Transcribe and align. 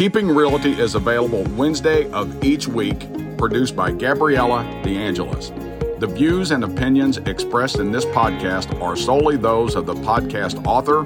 Keeping 0.00 0.30
Realty 0.30 0.72
is 0.80 0.94
available 0.94 1.42
Wednesday 1.58 2.10
of 2.12 2.42
each 2.42 2.66
week, 2.66 3.06
produced 3.36 3.76
by 3.76 3.90
Gabriella 3.92 4.64
DeAngelis. 4.82 6.00
The 6.00 6.06
views 6.06 6.52
and 6.52 6.64
opinions 6.64 7.18
expressed 7.18 7.80
in 7.80 7.92
this 7.92 8.06
podcast 8.06 8.80
are 8.80 8.96
solely 8.96 9.36
those 9.36 9.76
of 9.76 9.84
the 9.84 9.92
podcast 9.92 10.66
author 10.66 11.00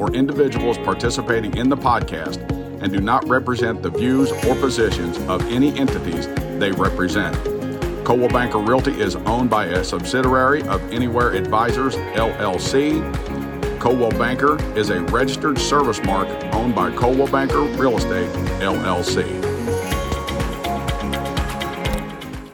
or 0.00 0.14
individuals 0.14 0.78
participating 0.78 1.56
in 1.56 1.68
the 1.68 1.76
podcast 1.76 2.38
and 2.80 2.92
do 2.92 3.00
not 3.00 3.26
represent 3.28 3.82
the 3.82 3.90
views 3.90 4.30
or 4.30 4.54
positions 4.54 5.18
of 5.28 5.42
any 5.50 5.76
entities 5.76 6.28
they 6.60 6.70
represent. 6.70 7.34
Coldwell 8.04 8.28
Banker 8.28 8.58
Realty 8.58 8.92
is 8.92 9.16
owned 9.16 9.50
by 9.50 9.64
a 9.64 9.82
subsidiary 9.82 10.62
of 10.68 10.80
Anywhere 10.92 11.32
Advisors 11.32 11.96
LLC. 12.14 13.25
Coldwell 13.86 14.10
Banker 14.18 14.76
is 14.76 14.90
a 14.90 15.00
registered 15.02 15.56
service 15.60 16.02
mark 16.02 16.26
owned 16.52 16.74
by 16.74 16.90
Coldwell 16.90 17.28
Banker 17.28 17.60
Real 17.60 17.96
Estate 17.96 18.28
LLC. 18.58 19.24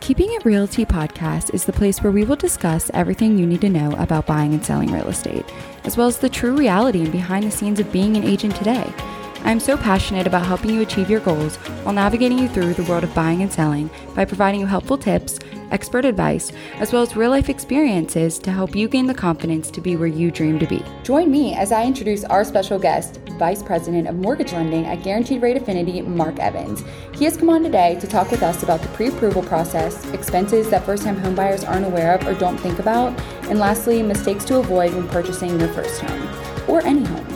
Keeping 0.01 0.31
It 0.35 0.45
Realty 0.45 0.85
podcast 0.85 1.55
is 1.55 1.65
the 1.65 1.73
place 1.73 2.03
where 2.03 2.13
we 2.13 2.25
will 2.25 2.37
discuss 2.37 2.91
everything 2.93 3.39
you 3.39 3.47
need 3.47 3.63
to 3.63 3.71
know 3.71 3.93
about 3.93 4.27
buying 4.27 4.53
and 4.53 4.63
selling 4.63 4.93
real 4.93 5.09
estate, 5.09 5.47
as 5.85 5.97
well 5.97 6.07
as 6.07 6.19
the 6.19 6.29
true 6.29 6.55
reality 6.55 7.01
and 7.01 7.11
behind 7.11 7.47
the 7.47 7.51
scenes 7.51 7.81
of 7.81 7.91
being 7.91 8.15
an 8.19 8.25
agent 8.25 8.55
today. 8.55 8.93
I'm 9.45 9.59
so 9.59 9.77
passionate 9.77 10.27
about 10.27 10.47
helping 10.47 10.71
you 10.71 10.83
achieve 10.83 11.11
your 11.11 11.21
goals 11.21 11.57
while 11.83 11.95
navigating 11.95 12.39
you 12.39 12.49
through 12.49 12.75
the 12.75 12.85
world 12.85 13.03
of 13.03 13.15
buying 13.15 13.43
and 13.43 13.53
selling 13.53 13.91
by 14.15 14.25
providing 14.25 14.61
you 14.61 14.67
helpful 14.67 14.97
tips, 14.97 15.41
expert 15.73 16.05
advice, 16.05 16.53
as 16.77 16.93
well 16.93 17.03
as 17.03 17.17
real 17.17 17.31
life 17.31 17.49
experiences 17.49 18.39
to 18.39 18.53
help 18.53 18.77
you 18.77 18.87
gain 18.87 19.07
the 19.07 19.15
confidence 19.15 19.69
to 19.73 19.81
be 19.81 19.97
where 19.97 20.07
you 20.07 20.31
dream 20.31 20.61
to 20.61 20.67
be. 20.67 20.85
Join 21.03 21.31
me 21.31 21.55
as 21.55 21.73
I 21.73 21.85
introduce 21.85 22.23
our 22.25 22.45
special 22.45 22.79
guest, 22.79 23.19
Vice 23.39 23.63
President 23.65 24.07
of 24.07 24.15
Mortgage 24.15 24.53
Lending 24.53 24.87
at 24.87 25.03
Guaranteed 25.03 25.43
Rate 25.43 25.57
Affinity, 25.57 26.03
Mark 26.03 26.39
Evans. 26.39 26.85
He 27.17 27.25
has 27.25 27.37
come 27.37 27.51
on 27.51 27.65
today 27.65 27.99
to 28.01 28.07
talk 28.07 28.31
with 28.31 28.45
us 28.45 28.63
about 28.63 28.81
the 28.81 28.89
pre 28.89 29.09
approval 29.09 29.43
process, 29.43 30.09
expenses 30.13 30.71
that 30.71 30.85
first 30.85 31.03
time 31.03 31.17
homebuyers 31.17 31.69
aren't 31.69 31.87
aware 31.87 32.15
of 32.15 32.25
or 32.27 32.35
don't 32.35 32.59
think 32.59 32.79
about, 32.79 33.19
and 33.49 33.59
lastly, 33.59 34.03
mistakes 34.03 34.45
to 34.45 34.59
avoid 34.59 34.95
when 34.95 35.09
purchasing 35.09 35.59
your 35.59 35.69
first 35.71 36.01
home 36.01 36.69
or 36.69 36.81
any 36.87 37.05
home. 37.05 37.32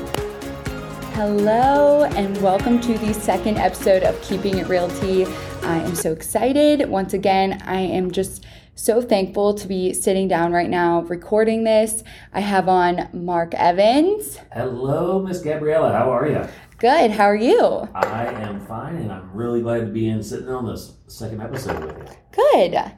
Hello, 1.17 2.05
and 2.05 2.37
welcome 2.43 2.79
to 2.79 2.99
the 2.99 3.15
second 3.15 3.57
episode 3.57 4.03
of 4.03 4.21
Keeping 4.21 4.59
It 4.59 4.69
Realty. 4.69 5.25
I 5.63 5.79
am 5.79 5.95
so 5.95 6.13
excited. 6.13 6.91
Once 6.91 7.15
again, 7.15 7.63
I 7.65 7.81
am 7.81 8.11
just 8.11 8.45
so 8.75 9.01
thankful 9.01 9.55
to 9.55 9.67
be 9.67 9.95
sitting 9.95 10.29
down 10.29 10.53
right 10.53 10.69
now 10.69 11.01
recording 11.05 11.65
this. 11.65 12.05
I 12.35 12.41
have 12.41 12.69
on 12.69 13.09
Mark 13.15 13.55
Evans. 13.55 14.39
Hello, 14.53 15.23
Miss 15.23 15.41
Gabriella. 15.41 15.91
How 15.91 16.13
are 16.13 16.29
you? 16.29 16.47
Good. 16.77 17.13
How 17.13 17.25
are 17.25 17.35
you? 17.35 17.89
I 17.95 18.27
am 18.27 18.61
fine, 18.67 18.97
and 18.97 19.11
I'm 19.11 19.33
really 19.33 19.63
glad 19.63 19.87
to 19.87 19.87
be 19.87 20.11
in 20.11 20.23
sitting 20.23 20.51
on 20.51 20.67
this 20.67 20.99
second 21.07 21.41
episode 21.41 21.83
with 21.83 21.97
you. 21.97 22.17
Good. 22.33 22.93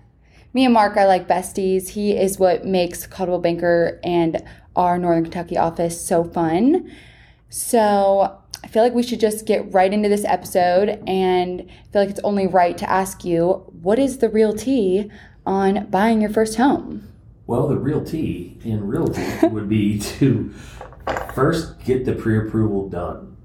Me 0.53 0.65
and 0.65 0.75
Mark 0.75 0.97
are 0.97 1.07
like 1.07 1.29
besties. 1.29 1.91
He 1.91 2.17
is 2.17 2.37
what 2.37 2.65
makes 2.65 3.07
Coldwell 3.07 3.39
Banker 3.39 4.01
and 4.03 4.43
our 4.75 4.99
Northern 4.99 5.23
Kentucky 5.23 5.57
office 5.57 6.05
so 6.05 6.25
fun. 6.25 6.91
So 7.49 8.39
I 8.63 8.67
feel 8.69 8.83
like 8.83 8.95
we 8.95 9.03
should 9.03 9.21
just 9.21 9.47
get 9.47 9.73
right 9.73 9.93
into 9.93 10.09
this 10.09 10.25
episode 10.25 11.03
and 11.07 11.63
I 11.63 11.93
feel 11.93 12.03
like 12.03 12.11
it's 12.11 12.21
only 12.21 12.47
right 12.47 12.77
to 12.79 12.91
ask 12.91 13.25
you 13.25 13.65
what 13.81 13.99
is 13.99 14.19
the 14.19 14.29
real 14.29 14.53
tea 14.53 15.11
on 15.47 15.87
buying 15.87 16.21
your 16.21 16.31
first 16.31 16.57
home? 16.57 17.09
Well, 17.47 17.67
the 17.67 17.79
real 17.79 18.05
tea 18.05 18.59
in 18.63 18.87
realty 18.87 19.25
would 19.47 19.69
be 19.69 19.99
to 19.99 20.53
first 21.35 21.83
get 21.85 22.05
the 22.05 22.13
pre 22.13 22.39
approval 22.39 22.89
done 22.89 23.37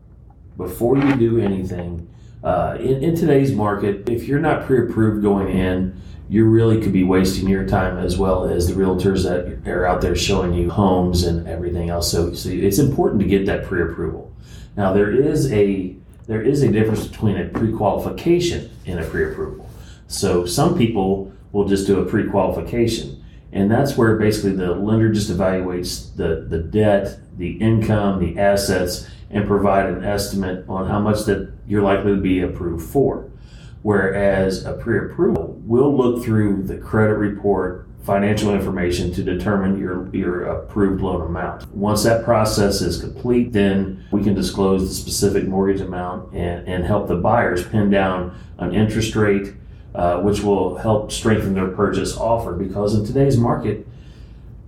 before 0.58 0.98
you 0.98 1.16
do 1.16 1.40
anything. 1.40 2.10
Uh, 2.44 2.76
in, 2.80 3.02
in 3.02 3.16
today's 3.16 3.54
market, 3.54 4.10
if 4.10 4.28
you're 4.28 4.40
not 4.40 4.66
pre 4.66 4.84
approved 4.84 5.22
going 5.24 5.48
in, 5.48 6.02
you 6.34 6.46
really 6.46 6.82
could 6.82 6.92
be 6.92 7.04
wasting 7.04 7.48
your 7.48 7.64
time 7.64 8.00
as 8.00 8.18
well 8.18 8.46
as 8.46 8.68
the 8.68 8.74
realtors 8.74 9.22
that 9.22 9.70
are 9.70 9.86
out 9.86 10.02
there 10.02 10.16
showing 10.16 10.52
you 10.52 10.68
homes 10.68 11.26
and 11.26 11.48
everything 11.48 11.92
else. 11.92 12.12
So, 12.12 12.34
so 12.34 12.50
it's 12.50 12.80
important 12.80 13.22
to 13.22 13.28
get 13.28 13.46
that 13.46 13.66
pre-approval. 13.66 14.34
Now 14.76 14.94
there 14.94 15.12
is 15.12 15.54
a 15.54 15.96
there 16.26 16.42
is 16.42 16.64
a 16.64 16.72
difference 16.72 17.06
between 17.06 17.38
a 17.38 17.50
pre-qualification 17.50 18.72
and 18.88 19.00
a 19.00 19.06
pre-approval. 19.06 19.70
So 20.08 20.48
some 20.48 20.76
people 20.76 21.32
will 21.52 21.66
just 21.66 21.86
do 21.86 22.00
a 22.00 22.06
pre-qualification, 22.06 23.24
and 23.52 23.70
that's 23.70 23.96
where 23.96 24.16
basically 24.16 24.54
the 24.54 24.74
lender 24.74 25.14
just 25.14 25.30
evaluates 25.30 26.16
the 26.16 26.48
the 26.50 26.64
debt, 26.64 27.20
the 27.38 27.58
income, 27.58 28.20
the 28.20 28.40
assets, 28.42 29.08
and 29.30 29.46
provide 29.46 29.86
an 29.86 30.04
estimate 30.04 30.66
on 30.68 30.88
how 30.88 31.00
much 31.00 31.26
that 31.26 31.54
you're 31.68 31.84
likely 31.84 32.16
to 32.16 32.22
be 32.22 32.42
approved 32.42 32.90
for. 32.90 33.30
Whereas 33.84 34.66
a 34.66 34.74
pre-approval 34.74 35.62
will 35.66 35.96
look 35.96 36.24
through 36.24 36.64
the 36.64 36.78
credit 36.78 37.16
report, 37.16 37.86
financial 38.04 38.54
information 38.54 39.14
to 39.14 39.24
determine 39.24 39.78
your, 39.78 40.10
your 40.16 40.44
approved 40.46 41.02
loan 41.02 41.22
amount. 41.22 41.70
Once 41.74 42.04
that 42.04 42.24
process 42.24 42.82
is 42.82 43.00
complete, 43.00 43.52
then 43.52 44.06
we 44.12 44.24
can 44.24 44.34
disclose 44.34 44.88
the 44.88 44.94
specific 44.94 45.48
mortgage 45.48 45.82
amount 45.82 46.34
and, 46.34 46.68
and 46.68 46.86
help 46.86 47.08
the 47.08 47.16
buyers 47.16 47.66
pin 47.68 47.90
down 47.90 48.38
an 48.58 48.74
interest 48.74 49.16
rate, 49.16 49.54
uh, 49.96 50.20
which 50.20 50.42
will 50.42 50.78
help 50.78 51.12
strengthen 51.12 51.54
their 51.54 51.70
purchase 51.70 52.18
offer. 52.18 52.54
Because 52.54 52.96
in 52.96 53.06
today's 53.06 53.38
market, 53.38 53.86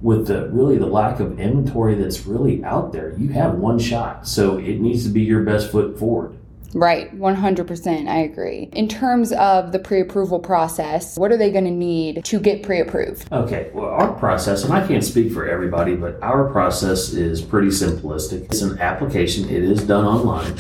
with 0.02 0.28
the 0.28 0.50
really 0.50 0.78
the 0.78 0.86
lack 0.86 1.20
of 1.20 1.40
inventory 1.40 1.96
that's 1.96 2.26
really 2.26 2.64
out 2.64 2.92
there, 2.92 3.16
you 3.18 3.30
have 3.30 3.56
one 3.56 3.80
shot. 3.80 4.28
So 4.28 4.58
it 4.58 4.80
needs 4.80 5.04
to 5.06 5.10
be 5.10 5.22
your 5.22 5.42
best 5.42 5.72
foot 5.72 5.98
forward. 5.98 6.38
Right, 6.76 7.18
100%. 7.18 8.10
I 8.10 8.18
agree. 8.18 8.70
In 8.74 8.90
terms 8.90 9.32
of 9.32 9.72
the 9.72 9.80
pre 9.80 10.02
approval 10.02 10.40
process, 10.40 11.18
what 11.18 11.32
are 11.32 11.38
they 11.38 11.50
going 11.50 11.64
to 11.64 11.72
need 11.72 12.26
to 12.26 12.38
get 12.38 12.64
pre 12.64 12.82
approved? 12.82 13.32
Okay, 13.32 13.72
well, 13.74 13.86
our 13.86 14.12
process, 14.12 14.66
and 14.66 14.74
I 14.74 14.86
can't 14.86 15.04
speak 15.04 15.32
for 15.32 15.48
everybody, 15.48 15.96
but 15.96 16.22
our 16.22 16.52
process 16.52 17.14
is 17.14 17.42
pretty 17.42 17.70
simplistic. 17.70 18.44
It's 18.46 18.62
an 18.62 18.78
application, 18.80 19.46
it 19.46 19.64
is 19.64 19.84
done 19.88 20.04
online. 20.04 20.54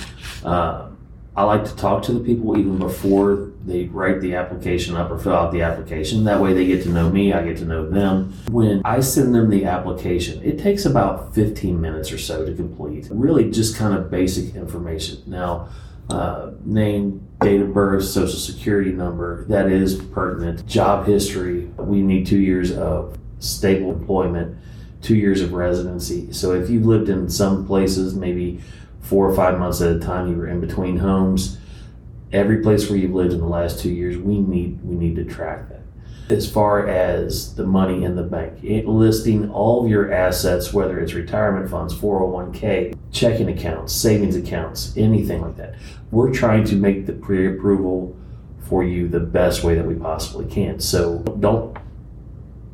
Uh, 0.46 0.90
I 1.36 1.44
like 1.44 1.66
to 1.66 1.76
talk 1.76 2.02
to 2.03 2.14
the 2.14 2.22
people 2.22 2.58
even 2.58 2.78
before 2.78 3.52
they 3.66 3.86
write 3.88 4.22
the 4.22 4.36
application 4.36 4.96
up 4.96 5.12
or 5.12 5.18
fill 5.18 5.34
out 5.34 5.52
the 5.52 5.64
application. 5.64 6.24
That 6.24 6.40
way 6.40 6.53
they 6.53 6.66
get 6.66 6.84
to 6.84 6.90
know 6.90 7.09
me, 7.09 7.34
I 7.34 7.44
get 7.44 7.58
to 7.58 7.66
know 7.66 7.90
them. 7.90 8.32
When 8.50 8.82
I 8.86 9.02
send 9.02 9.36
them 9.36 9.50
the 9.50 9.66
application, 9.66 10.42
it 10.44 10.59
takes 10.59 10.86
about 10.86 11.36
15 11.36 11.82
minutes 11.82 12.14
or 12.14 12.18
so 12.18 12.46
to 12.46 12.53
complete. 12.53 13.09
Really 13.12 13.52
just 13.52 13.76
kind 13.76 13.94
of 13.94 14.09
basic 14.09 14.56
information. 14.56 15.24
Now, 15.26 15.68
uh, 16.10 16.52
name, 16.64 17.28
date 17.42 17.62
of 17.62 17.74
birth, 17.74 18.04
social 18.06 18.40
security 18.40 18.92
number 18.92 19.46
that 19.46 19.72
is 19.72 19.96
pertinent, 19.96 20.66
job 20.66 21.06
history. 21.08 21.66
We 21.78 22.02
need 22.02 22.28
two 22.28 22.40
years 22.40 22.72
of 22.72 23.18
stable 23.40 23.92
employment, 23.92 24.58
two 25.02 25.16
years 25.16 25.42
of 25.42 25.54
residency. 25.54 26.32
So 26.32 26.54
if 26.54 26.70
you've 26.70 26.86
lived 26.86 27.10
in 27.10 27.30
some 27.30 27.66
places, 27.66 28.16
maybe 28.16 28.62
four 29.02 29.30
or 29.30 29.36
five 29.36 29.60
months 29.60 29.82
at 29.82 29.96
a 29.96 30.00
time, 30.00 30.30
you 30.30 30.38
were 30.38 30.48
in 30.48 30.62
between 30.62 30.98
homes. 30.98 31.58
Every 32.32 32.62
place 32.62 32.90
where 32.90 32.98
you've 32.98 33.14
lived 33.14 33.34
in 33.34 33.40
the 33.40 33.48
last 33.48 33.80
two 33.80 33.92
years, 33.92 34.18
we 34.18 34.40
need 34.40 34.84
we 34.84 34.96
need 34.96 35.16
to 35.16 35.26
track 35.26 35.70
that 35.70 35.84
as 36.30 36.52
far 36.52 36.88
as 36.88 37.56
the 37.56 37.66
money 37.66 38.03
in 38.03 38.16
the 38.16 38.24
bank, 38.24 38.63
it, 38.63 38.88
listing 38.88 39.50
all 39.52 39.84
of 39.84 39.90
your 39.90 40.12
assets, 40.12 40.74
whether 40.74 41.00
it's 41.00 41.13
retirement 41.13 41.69
funds, 41.69 41.94
401k, 41.94 42.97
checking 43.12 43.50
accounts, 43.50 43.94
savings 43.94 44.35
accounts, 44.35 44.96
anything 44.97 45.41
like 45.41 45.58
that. 45.58 45.75
We're 46.12 46.34
trying 46.34 46.64
to 46.66 46.75
make 46.75 47.06
the 47.06 47.14
pre 47.14 47.47
approval 47.47 48.18
for 48.68 48.84
you 48.84 49.08
the 49.08 49.19
best 49.19 49.64
way 49.64 49.75
that 49.75 49.85
we 49.85 49.96
possibly 49.96 50.46
can. 50.46 50.80
So 50.80 51.19
don't 51.40 51.78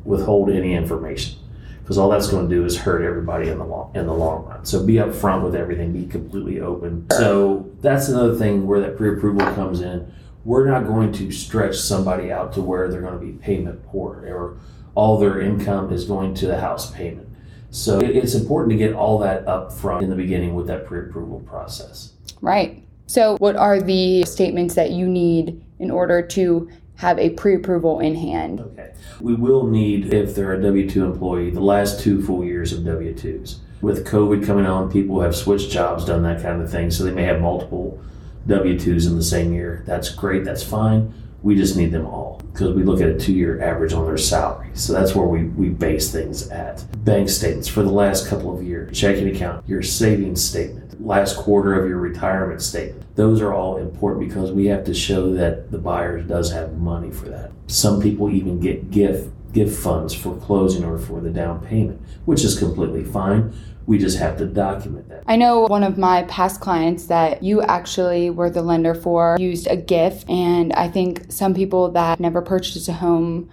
withhold 0.04 0.50
any 0.50 0.74
information 0.74 1.38
because 1.82 1.98
all 1.98 2.08
that's 2.08 2.28
going 2.28 2.48
to 2.48 2.54
do 2.54 2.64
is 2.64 2.78
hurt 2.78 3.02
everybody 3.02 3.48
in 3.48 3.58
the 3.58 3.64
long 3.64 3.92
in 3.94 4.06
the 4.06 4.14
long 4.14 4.46
run. 4.46 4.64
So 4.64 4.84
be 4.84 4.94
upfront 4.94 5.42
with 5.42 5.54
everything, 5.54 5.92
be 5.92 6.06
completely 6.06 6.60
open. 6.60 7.06
So 7.10 7.70
that's 7.80 8.08
another 8.08 8.34
thing 8.34 8.66
where 8.66 8.80
that 8.80 8.96
pre-approval 8.96 9.46
comes 9.54 9.80
in 9.80 10.12
we're 10.44 10.68
not 10.68 10.86
going 10.86 11.12
to 11.12 11.30
stretch 11.30 11.76
somebody 11.76 12.32
out 12.32 12.52
to 12.54 12.62
where 12.62 12.88
they're 12.88 13.00
going 13.00 13.18
to 13.18 13.24
be 13.24 13.32
payment 13.32 13.84
poor 13.86 14.24
or 14.26 14.58
all 14.94 15.18
their 15.18 15.40
income 15.40 15.92
is 15.92 16.04
going 16.04 16.34
to 16.34 16.46
the 16.46 16.60
house 16.60 16.90
payment. 16.90 17.28
So 17.70 18.00
it's 18.00 18.34
important 18.34 18.72
to 18.72 18.76
get 18.76 18.92
all 18.92 19.18
that 19.20 19.46
up 19.48 19.72
front 19.72 20.02
in 20.02 20.10
the 20.10 20.16
beginning 20.16 20.54
with 20.54 20.66
that 20.66 20.84
pre-approval 20.84 21.40
process. 21.40 22.12
Right. 22.42 22.84
So 23.06 23.36
what 23.38 23.56
are 23.56 23.80
the 23.80 24.24
statements 24.24 24.74
that 24.74 24.90
you 24.90 25.08
need 25.08 25.64
in 25.78 25.90
order 25.90 26.20
to 26.22 26.70
have 26.96 27.18
a 27.18 27.30
pre-approval 27.30 28.00
in 28.00 28.14
hand? 28.14 28.60
Okay. 28.60 28.92
We 29.20 29.34
will 29.34 29.66
need 29.66 30.12
if 30.12 30.34
they're 30.34 30.54
a 30.54 30.58
W2 30.58 30.96
employee 30.96 31.50
the 31.50 31.60
last 31.60 32.00
two 32.00 32.22
full 32.22 32.44
years 32.44 32.72
of 32.72 32.80
W2s. 32.80 33.58
With 33.80 34.06
COVID 34.06 34.44
coming 34.46 34.66
on, 34.66 34.92
people 34.92 35.20
have 35.22 35.34
switched 35.34 35.70
jobs, 35.70 36.04
done 36.04 36.22
that 36.24 36.42
kind 36.42 36.60
of 36.60 36.70
thing, 36.70 36.90
so 36.90 37.04
they 37.04 37.10
may 37.10 37.24
have 37.24 37.40
multiple 37.40 38.00
W 38.46 38.78
2s 38.78 39.06
in 39.06 39.16
the 39.16 39.22
same 39.22 39.52
year. 39.52 39.82
That's 39.86 40.10
great, 40.10 40.44
that's 40.44 40.62
fine. 40.62 41.12
We 41.42 41.56
just 41.56 41.76
need 41.76 41.90
them 41.90 42.06
all 42.06 42.40
because 42.52 42.74
we 42.74 42.84
look 42.84 43.00
at 43.00 43.08
a 43.08 43.18
two 43.18 43.32
year 43.32 43.60
average 43.60 43.92
on 43.92 44.06
their 44.06 44.18
salary. 44.18 44.70
So 44.74 44.92
that's 44.92 45.14
where 45.14 45.26
we, 45.26 45.44
we 45.44 45.70
base 45.70 46.12
things 46.12 46.48
at. 46.48 46.84
Bank 47.04 47.28
statements 47.28 47.66
for 47.66 47.82
the 47.82 47.90
last 47.90 48.28
couple 48.28 48.56
of 48.56 48.62
years, 48.62 48.96
checking 48.96 49.28
account, 49.34 49.68
your 49.68 49.82
savings 49.82 50.42
statement, 50.42 51.04
last 51.04 51.36
quarter 51.36 51.80
of 51.80 51.88
your 51.88 51.98
retirement 51.98 52.62
statement. 52.62 53.02
Those 53.16 53.40
are 53.40 53.52
all 53.52 53.78
important 53.78 54.28
because 54.28 54.52
we 54.52 54.66
have 54.66 54.84
to 54.84 54.94
show 54.94 55.32
that 55.34 55.70
the 55.70 55.78
buyer 55.78 56.20
does 56.20 56.52
have 56.52 56.78
money 56.78 57.10
for 57.10 57.28
that. 57.28 57.50
Some 57.66 58.00
people 58.00 58.30
even 58.30 58.60
get 58.60 58.90
gift 58.90 59.30
gift 59.52 59.78
funds 59.78 60.14
for 60.14 60.36
closing 60.36 60.84
or 60.84 60.98
for 60.98 61.20
the 61.20 61.30
down 61.30 61.64
payment, 61.64 62.00
which 62.24 62.44
is 62.44 62.58
completely 62.58 63.04
fine. 63.04 63.52
We 63.86 63.98
just 63.98 64.18
have 64.18 64.38
to 64.38 64.46
document 64.46 65.08
that. 65.08 65.24
I 65.26 65.36
know 65.36 65.62
one 65.62 65.82
of 65.82 65.98
my 65.98 66.22
past 66.24 66.60
clients 66.60 67.06
that 67.06 67.42
you 67.42 67.62
actually 67.62 68.30
were 68.30 68.48
the 68.48 68.62
lender 68.62 68.94
for 68.94 69.36
used 69.40 69.66
a 69.66 69.76
gift, 69.76 70.28
and 70.28 70.72
I 70.74 70.88
think 70.88 71.32
some 71.32 71.52
people 71.52 71.90
that 71.92 72.20
never 72.20 72.42
purchased 72.42 72.88
a 72.88 72.92
home 72.92 73.50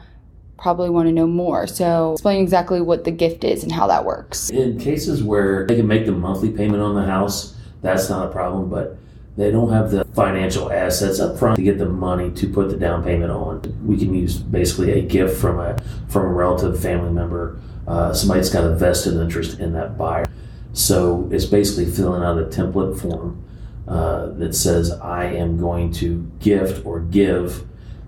probably 0.58 0.90
want 0.90 1.08
to 1.08 1.12
know 1.12 1.26
more. 1.26 1.66
So, 1.66 2.14
explain 2.14 2.42
exactly 2.44 2.82
what 2.82 3.06
the 3.06 3.12
gift 3.12 3.44
is 3.44 3.64
and 3.64 3.72
how 3.72 3.88
that 3.88 4.06
works. 4.06 4.50
In 4.50 4.78
cases 4.78 5.24
where 5.24 5.66
they 5.66 5.76
can 5.76 5.88
make 5.88 6.06
the 6.06 6.12
monthly 6.12 6.52
payment 6.52 6.84
on 6.84 6.96
the 6.96 7.06
house, 7.06 7.56
that's 7.82 8.10
not 8.10 8.28
a 8.28 8.32
problem, 8.32 8.70
but 8.70 8.98
they 9.40 9.52
don't 9.52 9.72
have 9.72 9.92
the 9.92 10.04
financial 10.14 10.72
assets 10.72 11.20
up 11.20 11.38
front 11.38 11.56
to 11.56 11.64
get 11.64 11.78
the 11.78 11.86
money 11.88 12.30
to 12.32 12.48
put 12.48 12.70
the 12.70 12.78
down 12.78 13.04
payment 13.04 13.32
on. 13.32 13.62
We 13.86 13.98
can 13.98 14.14
use 14.14 14.38
basically 14.38 15.00
a 15.00 15.02
gift 15.02 15.40
from 15.40 15.60
a 15.60 15.78
from 16.08 16.26
a 16.26 16.34
relative 16.34 16.80
family 16.82 17.12
member 17.12 17.60
uh, 17.90 18.14
somebody's 18.14 18.52
got 18.52 18.64
a 18.64 18.76
vested 18.76 19.16
interest 19.16 19.60
in 19.60 19.74
that 19.74 19.98
buyer. 19.98 20.28
So 20.74 21.28
it's 21.32 21.46
basically 21.46 21.92
filling 21.92 22.24
out 22.24 22.38
a 22.38 22.46
template 22.46 23.02
form 23.02 23.44
uh, 23.88 24.28
that 24.34 24.54
says, 24.54 24.92
I 24.92 25.26
am 25.26 25.58
going 25.58 25.92
to 25.94 26.32
gift 26.40 26.86
or 26.86 27.00
give 27.00 27.66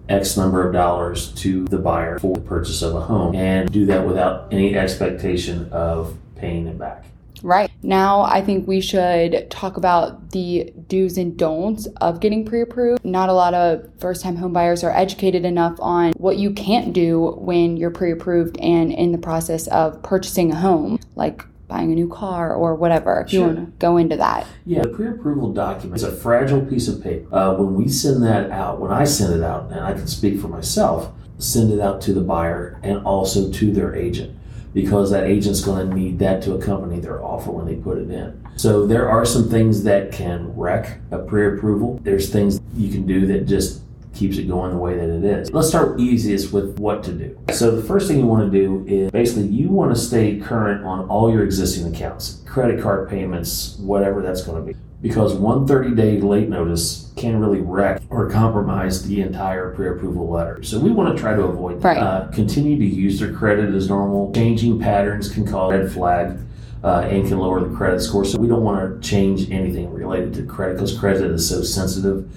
X 0.07 0.38
number 0.38 0.66
of 0.66 0.72
dollars 0.72 1.31
to 1.33 1.66
the 1.66 1.80
buyer 1.80 2.19
for 2.19 2.36
the 2.36 2.42
purchase 2.42 2.83
of 2.83 2.94
a 2.94 3.01
home 3.01 3.36
and 3.36 3.72
do 3.72 3.88
that 3.88 4.06
without 4.06 4.54
any 4.54 4.78
expectation 4.78 5.68
of 5.72 6.16
paying 6.36 6.68
it 6.68 6.78
back. 6.78 7.06
Right. 7.44 7.72
Now, 7.82 8.22
I 8.22 8.42
think 8.42 8.68
we 8.68 8.82
should 8.82 9.50
talk 9.50 9.78
about 9.78 10.32
the 10.32 10.74
do's 10.88 11.18
and 11.18 11.38
don'ts 11.38 11.88
of 12.00 12.20
getting 12.20 12.46
pre 12.46 12.62
approved. 12.62 13.04
Not 13.04 13.30
a 13.30 13.34
lot 13.34 13.54
of 13.54 13.90
first 14.00 14.22
time 14.24 14.36
home 14.36 14.54
buyers 14.54 14.84
are 14.84 14.92
educated 14.92 15.46
enough 15.46 15.76
on 15.80 16.14
what 16.14 16.38
you 16.38 16.52
can't 16.52 16.94
do 16.94 17.32
when 17.38 17.78
you're 17.78 17.92
pre 17.92 18.12
approved 18.12 18.58
and 18.60 18.92
in 18.92 19.12
the 19.12 19.18
process 19.18 19.68
of 19.68 20.02
purchasing 20.04 20.52
a 20.52 20.56
home, 20.56 21.00
like 21.16 21.44
buying 21.68 21.92
a 21.92 21.96
new 21.96 22.10
car 22.10 22.54
or 22.54 22.76
whatever, 22.76 23.22
if 23.22 23.32
sure. 23.32 23.40
you 23.40 23.46
want 23.48 23.58
to 23.58 23.72
go 23.80 23.98
into 23.98 24.18
that. 24.18 24.46
Yeah, 24.66 24.82
the 24.84 24.90
pre 24.90 25.08
approval 25.08 25.54
document 25.54 25.96
is 25.96 26.04
a 26.04 26.12
fragile 26.12 26.66
piece 26.66 26.88
of 26.88 27.02
paper. 27.02 27.34
Uh, 27.34 27.56
when 27.56 27.76
we 27.76 27.88
send 27.88 28.24
that 28.24 28.52
out, 28.52 28.80
when 28.80 28.92
I 28.92 29.06
send 29.06 29.34
it 29.34 29.44
out, 29.44 29.72
and 29.72 29.80
I 29.80 29.94
can 29.94 30.08
speak 30.08 30.40
for 30.40 30.48
myself, 30.48 31.12
send 31.40 31.72
it 31.72 31.80
out 31.80 32.02
to 32.02 32.14
the 32.14 32.22
buyer 32.22 32.80
and 32.84 33.04
also 33.06 33.52
to 33.52 33.74
their 33.74 33.96
agent 33.96 34.38
because 34.73 35.12
that 35.12 35.25
agent's 35.25 35.62
going 35.62 35.89
to 35.89 35.95
need 35.95 36.19
that 36.19 36.41
to 36.44 36.53
accompany 36.53 37.00
their 37.00 37.23
offer 37.23 37.51
when 37.51 37.65
they 37.65 37.75
put 37.75 37.97
it 37.97 38.09
in. 38.09 38.47
So 38.56 38.85
there 38.85 39.09
are 39.09 39.25
some 39.25 39.50
things 39.50 39.83
that 39.83 40.12
can 40.12 40.56
wreck 40.56 41.00
a 41.12 41.19
pre-approval. 41.19 42.00
There's 42.03 42.29
things 42.29 42.59
you 42.75 42.91
can 42.91 43.06
do 43.06 43.25
that 43.27 43.47
just 43.47 43.81
keeps 44.13 44.38
it 44.38 44.47
going 44.47 44.71
the 44.71 44.77
way 44.77 44.95
that 44.95 45.09
it 45.09 45.23
is. 45.23 45.51
Let's 45.51 45.69
start 45.69 46.00
easiest 46.00 46.51
with 46.51 46.77
what 46.79 47.03
to 47.03 47.13
do. 47.13 47.38
So 47.53 47.75
the 47.75 47.81
first 47.81 48.07
thing 48.07 48.19
you 48.19 48.25
want 48.25 48.51
to 48.51 48.57
do 48.57 48.85
is 48.88 49.12
basically 49.12 49.47
you 49.47 49.69
want 49.69 49.95
to 49.95 50.00
stay 50.00 50.38
current 50.38 50.83
on 50.85 51.07
all 51.07 51.31
your 51.31 51.44
existing 51.44 51.94
accounts, 51.94 52.41
credit 52.45 52.81
card 52.81 53.09
payments, 53.09 53.77
whatever 53.79 54.21
that's 54.21 54.44
going 54.44 54.65
to 54.65 54.73
be 54.73 54.77
because 55.01 55.33
one 55.33 55.68
30 55.68 55.95
day 55.95 56.21
late 56.21 56.48
notice 56.48 57.12
can 57.15 57.39
really 57.39 57.62
wreck 57.62 58.01
or 58.09 58.30
compromise 58.30 59.07
the 59.07 59.21
entire 59.21 59.74
pre 59.74 59.89
approval 59.89 60.30
letter. 60.30 60.62
So 60.63 60.80
we 60.80 60.92
want 60.92 61.15
to 61.15 61.21
try 61.21 61.36
to 61.36 61.44
avoid 61.44 61.83
right. 61.83 61.98
Uh, 61.98 62.27
continue 62.31 62.77
to 62.77 62.86
use 62.86 63.19
their 63.19 63.33
credit 63.33 63.74
as 63.74 63.89
normal. 63.89 64.31
Changing 64.33 64.80
patterns 64.80 65.31
can 65.31 65.48
cause 65.48 65.71
red 65.71 65.92
flag. 65.92 66.39
Uh, 66.83 67.07
and 67.12 67.27
can 67.27 67.38
lower 67.38 67.59
the 67.59 67.75
credit 67.75 68.00
score. 68.00 68.25
So 68.25 68.39
we 68.39 68.48
don't 68.48 68.63
want 68.63 69.03
to 69.03 69.07
change 69.07 69.51
anything 69.51 69.94
related 69.94 70.33
to 70.33 70.44
credit 70.44 70.77
because 70.77 70.98
credit 70.98 71.30
is 71.30 71.47
so 71.47 71.62
sensitive. 71.62 72.27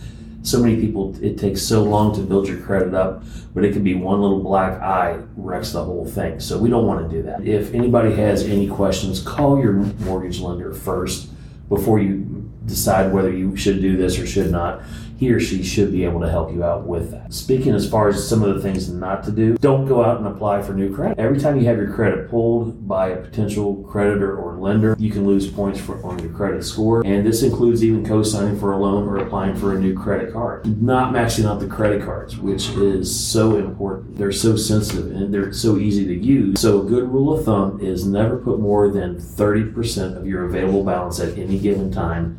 So 0.42 0.60
many 0.62 0.78
people, 0.78 1.16
it 1.24 1.38
takes 1.38 1.62
so 1.62 1.82
long 1.82 2.14
to 2.16 2.20
build 2.20 2.46
your 2.46 2.58
credit 2.58 2.92
up, 2.92 3.24
but 3.54 3.64
it 3.64 3.72
can 3.72 3.82
be 3.82 3.94
one 3.94 4.20
little 4.20 4.42
black 4.42 4.82
eye 4.82 5.18
wrecks 5.34 5.72
the 5.72 5.82
whole 5.82 6.06
thing. 6.06 6.40
So 6.40 6.58
we 6.58 6.68
don't 6.68 6.86
want 6.86 7.08
to 7.08 7.16
do 7.16 7.22
that. 7.22 7.46
If 7.46 7.72
anybody 7.72 8.14
has 8.16 8.42
any 8.42 8.68
questions, 8.68 9.22
call 9.22 9.58
your 9.58 9.72
mortgage 9.72 10.40
lender 10.40 10.74
first 10.74 11.30
before 11.70 11.98
you 11.98 12.33
decide 12.66 13.12
whether 13.12 13.30
you 13.30 13.56
should 13.56 13.80
do 13.80 13.96
this 13.96 14.18
or 14.18 14.26
should 14.26 14.50
not, 14.50 14.82
he 15.16 15.32
or 15.32 15.40
she 15.40 15.62
should 15.62 15.92
be 15.92 16.04
able 16.04 16.20
to 16.20 16.28
help 16.28 16.52
you 16.52 16.64
out 16.64 16.86
with 16.86 17.10
that. 17.10 17.32
Speaking 17.32 17.74
as 17.74 17.88
far 17.88 18.08
as 18.08 18.28
some 18.28 18.42
of 18.42 18.54
the 18.54 18.60
things 18.60 18.90
not 18.90 19.24
to 19.24 19.32
do, 19.32 19.56
don't 19.58 19.86
go 19.86 20.04
out 20.04 20.18
and 20.18 20.26
apply 20.26 20.62
for 20.62 20.72
new 20.72 20.94
credit. 20.94 21.18
Every 21.18 21.38
time 21.38 21.58
you 21.58 21.66
have 21.66 21.76
your 21.76 21.92
credit 21.92 22.28
pulled 22.28 22.86
by 22.86 23.08
a 23.08 23.16
potential 23.16 23.76
creditor 23.84 24.36
or 24.36 24.56
lender, 24.56 24.96
you 24.98 25.10
can 25.10 25.26
lose 25.26 25.50
points 25.50 25.80
for, 25.80 26.04
on 26.04 26.18
your 26.18 26.32
credit 26.32 26.64
score. 26.64 27.02
And 27.06 27.26
this 27.26 27.42
includes 27.42 27.84
even 27.84 28.04
co 28.04 28.22
signing 28.22 28.58
for 28.58 28.72
a 28.72 28.78
loan 28.78 29.08
or 29.08 29.18
applying 29.18 29.54
for 29.56 29.74
a 29.74 29.78
new 29.78 29.96
credit 29.96 30.32
card. 30.32 30.82
Not 30.82 31.12
maxing 31.12 31.46
out 31.46 31.60
the 31.60 31.68
credit 31.68 32.02
cards, 32.04 32.36
which 32.36 32.70
is 32.70 33.14
so 33.14 33.56
important. 33.56 34.16
They're 34.16 34.32
so 34.32 34.56
sensitive 34.56 35.12
and 35.12 35.32
they're 35.32 35.52
so 35.52 35.78
easy 35.78 36.06
to 36.06 36.14
use. 36.14 36.60
So, 36.60 36.80
a 36.80 36.84
good 36.84 37.08
rule 37.08 37.36
of 37.36 37.44
thumb 37.44 37.80
is 37.80 38.06
never 38.06 38.38
put 38.38 38.58
more 38.58 38.90
than 38.90 39.16
30% 39.16 40.16
of 40.16 40.26
your 40.26 40.44
available 40.44 40.84
balance 40.84 41.20
at 41.20 41.38
any 41.38 41.58
given 41.58 41.92
time 41.92 42.38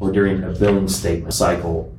or 0.00 0.12
during 0.12 0.42
a 0.42 0.50
billing 0.50 0.88
statement 0.88 1.34
cycle 1.34 1.92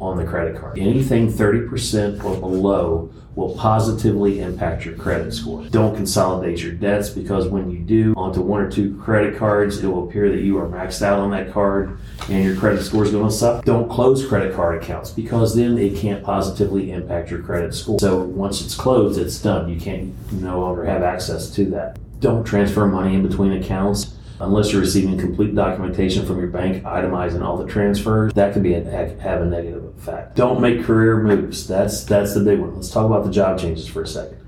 on 0.00 0.16
the 0.16 0.24
credit 0.24 0.58
card. 0.60 0.78
Anything 0.78 1.32
30% 1.32 2.22
or 2.22 2.38
below 2.38 3.10
will 3.34 3.54
positively 3.54 4.40
impact 4.40 4.84
your 4.84 4.94
credit 4.96 5.32
score. 5.32 5.64
Don't 5.66 5.94
consolidate 5.94 6.60
your 6.60 6.72
debts 6.72 7.08
because 7.08 7.46
when 7.46 7.70
you 7.70 7.78
do 7.78 8.12
onto 8.16 8.40
one 8.40 8.60
or 8.60 8.70
two 8.70 8.96
credit 8.96 9.38
cards, 9.38 9.78
it 9.78 9.86
will 9.86 10.08
appear 10.08 10.28
that 10.28 10.40
you 10.40 10.58
are 10.58 10.66
maxed 10.66 11.02
out 11.02 11.20
on 11.20 11.30
that 11.30 11.52
card 11.52 11.98
and 12.28 12.44
your 12.44 12.56
credit 12.56 12.82
score 12.82 13.04
is 13.04 13.12
going 13.12 13.28
to 13.28 13.34
suck. 13.34 13.64
Don't 13.64 13.88
close 13.88 14.26
credit 14.26 14.54
card 14.54 14.82
accounts 14.82 15.10
because 15.10 15.54
then 15.54 15.78
it 15.78 15.96
can't 15.96 16.22
positively 16.24 16.90
impact 16.90 17.30
your 17.30 17.40
credit 17.40 17.74
score. 17.74 18.00
So 18.00 18.22
once 18.22 18.60
it's 18.60 18.74
closed, 18.74 19.20
it's 19.20 19.40
done. 19.40 19.68
You 19.68 19.80
can't 19.80 20.12
no 20.32 20.60
longer 20.60 20.84
have 20.84 21.02
access 21.02 21.48
to 21.50 21.64
that. 21.66 21.96
Don't 22.18 22.44
transfer 22.44 22.88
money 22.88 23.14
in 23.14 23.26
between 23.26 23.52
accounts 23.52 24.14
unless 24.40 24.72
you're 24.72 24.80
receiving 24.80 25.18
complete 25.18 25.54
documentation 25.54 26.26
from 26.26 26.38
your 26.38 26.48
bank 26.48 26.82
itemizing 26.84 27.42
all 27.42 27.56
the 27.56 27.66
transfers, 27.66 28.32
that 28.34 28.52
could 28.52 28.62
be 28.62 28.72
have 28.72 29.42
a 29.42 29.46
negative 29.46 29.84
effect. 29.98 30.36
Don't 30.36 30.60
make 30.60 30.84
career 30.84 31.22
moves. 31.22 31.66
That's 31.66 32.04
that's 32.04 32.34
the 32.34 32.40
big 32.40 32.60
one. 32.60 32.74
Let's 32.74 32.90
talk 32.90 33.06
about 33.06 33.24
the 33.24 33.30
job 33.30 33.58
changes 33.58 33.88
for 33.88 34.02
a 34.02 34.06
second. 34.06 34.38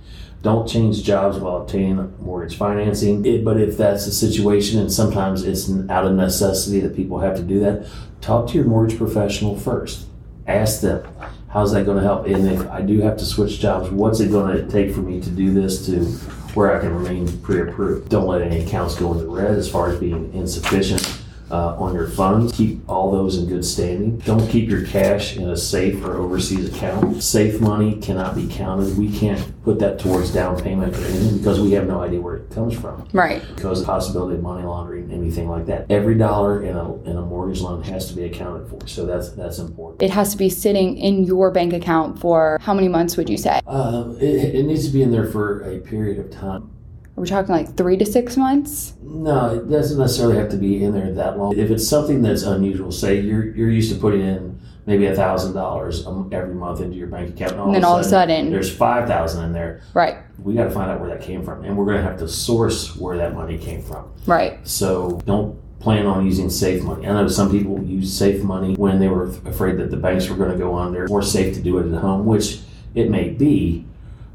Don't 0.43 0.67
change 0.67 1.03
jobs 1.03 1.39
while 1.39 1.59
obtaining 1.59 2.15
mortgage 2.19 2.57
financing. 2.57 3.25
It, 3.27 3.45
but 3.45 3.61
if 3.61 3.77
that's 3.77 4.07
the 4.07 4.13
situation, 4.13 4.81
and 4.81 4.91
sometimes 4.91 5.43
it's 5.45 5.71
out 5.91 6.07
of 6.07 6.15
necessity 6.15 6.81
that 6.81 6.97
people 6.97 7.19
have 7.19 7.37
to 7.37 7.43
do 7.43 7.61
that, 7.61 7.87
talk 8.23 8.49
to 8.49 8.55
your 8.55 8.65
mortgage 8.65 8.97
professional 8.97 9.59
first. 9.59 10.07
Ask 10.47 10.81
them, 10.81 11.07
how's 11.51 11.73
that 11.73 11.85
going 11.85 11.99
to 11.99 12.03
help? 12.03 12.27
And 12.27 12.49
if 12.49 12.67
I 12.71 12.81
do 12.81 13.01
have 13.03 13.19
to 13.19 13.27
switch 13.27 13.61
jobs, 13.61 13.91
what's 13.91 14.21
it 14.21 14.31
going 14.31 14.57
to 14.57 14.67
take 14.71 14.95
for 14.95 15.01
me 15.01 15.21
to 15.21 15.31
do 15.31 15.53
this 15.53 15.85
to 15.87 16.07
where 16.55 16.77
I 16.77 16.81
can 16.81 16.95
remain 16.95 17.41
pre-approved. 17.41 18.09
Don't 18.09 18.27
let 18.27 18.43
any 18.43 18.65
accounts 18.65 18.95
go 18.95 19.13
into 19.13 19.27
red 19.27 19.53
as 19.53 19.71
far 19.71 19.91
as 19.91 19.99
being 19.99 20.33
insufficient 20.35 21.20
uh, 21.51 21.77
on 21.77 21.95
your 21.95 22.09
funds. 22.09 22.53
Keep 22.53 22.89
all 22.89 23.11
those 23.11 23.39
in 23.39 23.47
good 23.47 23.65
standing. 23.65 24.19
Don't 24.19 24.49
keep 24.49 24.69
your 24.69 24.87
cash 24.87 25.37
in 25.37 25.49
a 25.49 25.57
safe 25.57 26.03
or 26.05 26.17
overseas 26.17 26.75
account. 26.75 27.23
Safe 27.23 27.61
money 27.61 28.01
cannot 28.01 28.35
be 28.35 28.47
counted. 28.49 28.97
We 28.97 29.17
can't 29.17 29.41
put 29.65 29.79
that 29.81 29.99
towards 29.99 30.33
down 30.33 30.61
payment 30.61 30.97
or 30.97 31.05
anything 31.05 31.39
because 31.39 31.61
we 31.61 31.73
have 31.73 31.87
no 31.87 32.01
idea 32.01 32.21
where 32.21 32.37
it 32.37 32.51
comes 32.51 32.79
from. 32.79 33.09
Right. 33.13 33.43
Because 33.55 33.81
of 33.81 33.87
the 33.87 33.93
possibility 33.93 34.37
of 34.37 34.43
money 34.43 34.65
laundering, 34.65 35.11
anything 35.11 35.49
like 35.49 35.67
that. 35.67 35.91
Every 35.91 36.17
dollar 36.17 36.63
in 36.63 36.77
a, 36.77 37.03
in 37.03 37.17
a 37.17 37.23
mortgage 37.23 37.61
loan 37.61 37.83
has 37.85 38.09
to 38.09 38.15
be 38.15 38.25
accounted 38.25 38.69
for. 38.69 38.87
So 38.87 39.07
that's 39.07 39.31
that's 39.31 39.59
important. 39.59 40.03
It 40.03 40.11
has 40.11 40.33
to 40.33 40.37
be 40.37 40.49
sitting 40.49 40.97
in 40.99 41.25
your 41.25 41.51
bank 41.51 41.73
account 41.73 42.19
for 42.19 42.59
how 42.61 42.75
many 42.75 42.89
months 42.89 43.17
would 43.17 43.29
you 43.29 43.37
say? 43.37 43.61
Uh, 43.67 44.15
it, 44.21 44.55
it 44.55 44.63
needs 44.65 44.87
to 44.87 44.93
be 44.93 45.03
in 45.03 45.11
there 45.11 45.27
for 45.27 45.63
a 45.63 45.79
period 45.79 46.19
of 46.19 46.31
time. 46.31 46.71
Are 47.21 47.23
we 47.23 47.29
talking 47.29 47.55
like 47.55 47.77
three 47.77 47.99
to 47.99 48.07
six 48.07 48.39
months? 48.39 48.95
No, 49.03 49.55
it 49.55 49.69
doesn't 49.69 49.99
necessarily 49.99 50.39
have 50.39 50.49
to 50.53 50.57
be 50.57 50.83
in 50.83 50.95
there 50.95 51.13
that 51.13 51.37
long. 51.37 51.55
If 51.55 51.71
it's 51.71 51.87
something 51.87 52.23
that's 52.23 52.45
unusual, 52.45 52.91
say 52.91 53.21
you're 53.21 53.55
you're 53.55 53.69
used 53.69 53.93
to 53.93 54.01
putting 54.01 54.23
in 54.23 54.59
maybe 54.87 55.05
a 55.05 55.15
thousand 55.15 55.53
dollars 55.53 56.07
every 56.33 56.55
month 56.55 56.81
into 56.81 56.97
your 56.97 57.09
bank 57.09 57.29
account, 57.29 57.53
and, 57.53 57.61
all 57.61 57.67
and 57.67 57.75
then 57.75 57.85
of 57.85 57.91
all 57.91 57.99
of 57.99 58.07
a 58.07 58.09
sudden 58.09 58.51
there's 58.51 58.75
five 58.75 59.07
thousand 59.07 59.45
in 59.45 59.53
there. 59.53 59.83
Right. 59.93 60.17
We 60.43 60.55
got 60.55 60.65
to 60.65 60.71
find 60.71 60.91
out 60.91 60.99
where 60.99 61.11
that 61.11 61.21
came 61.21 61.45
from, 61.45 61.63
and 61.63 61.77
we're 61.77 61.85
going 61.85 61.99
to 61.99 62.03
have 62.03 62.19
to 62.21 62.27
source 62.27 62.97
where 62.97 63.19
that 63.19 63.35
money 63.35 63.59
came 63.59 63.83
from. 63.83 64.11
Right. 64.27 64.67
So 64.67 65.21
don't 65.27 65.61
plan 65.79 66.07
on 66.07 66.25
using 66.25 66.49
safe 66.49 66.83
money. 66.83 67.07
I 67.07 67.13
know 67.13 67.29
some 67.29 67.51
people 67.51 67.83
use 67.83 68.17
safe 68.17 68.43
money 68.43 68.77
when 68.77 68.99
they 68.99 69.09
were 69.09 69.25
afraid 69.45 69.77
that 69.77 69.91
the 69.91 69.99
banks 69.99 70.31
were 70.31 70.37
going 70.37 70.53
to 70.53 70.59
go 70.59 70.75
under. 70.75 71.07
More 71.07 71.21
safe 71.21 71.55
to 71.57 71.61
do 71.61 71.77
it 71.77 71.93
at 71.93 72.01
home, 72.01 72.25
which 72.25 72.61
it 72.95 73.11
may 73.11 73.29
be 73.29 73.85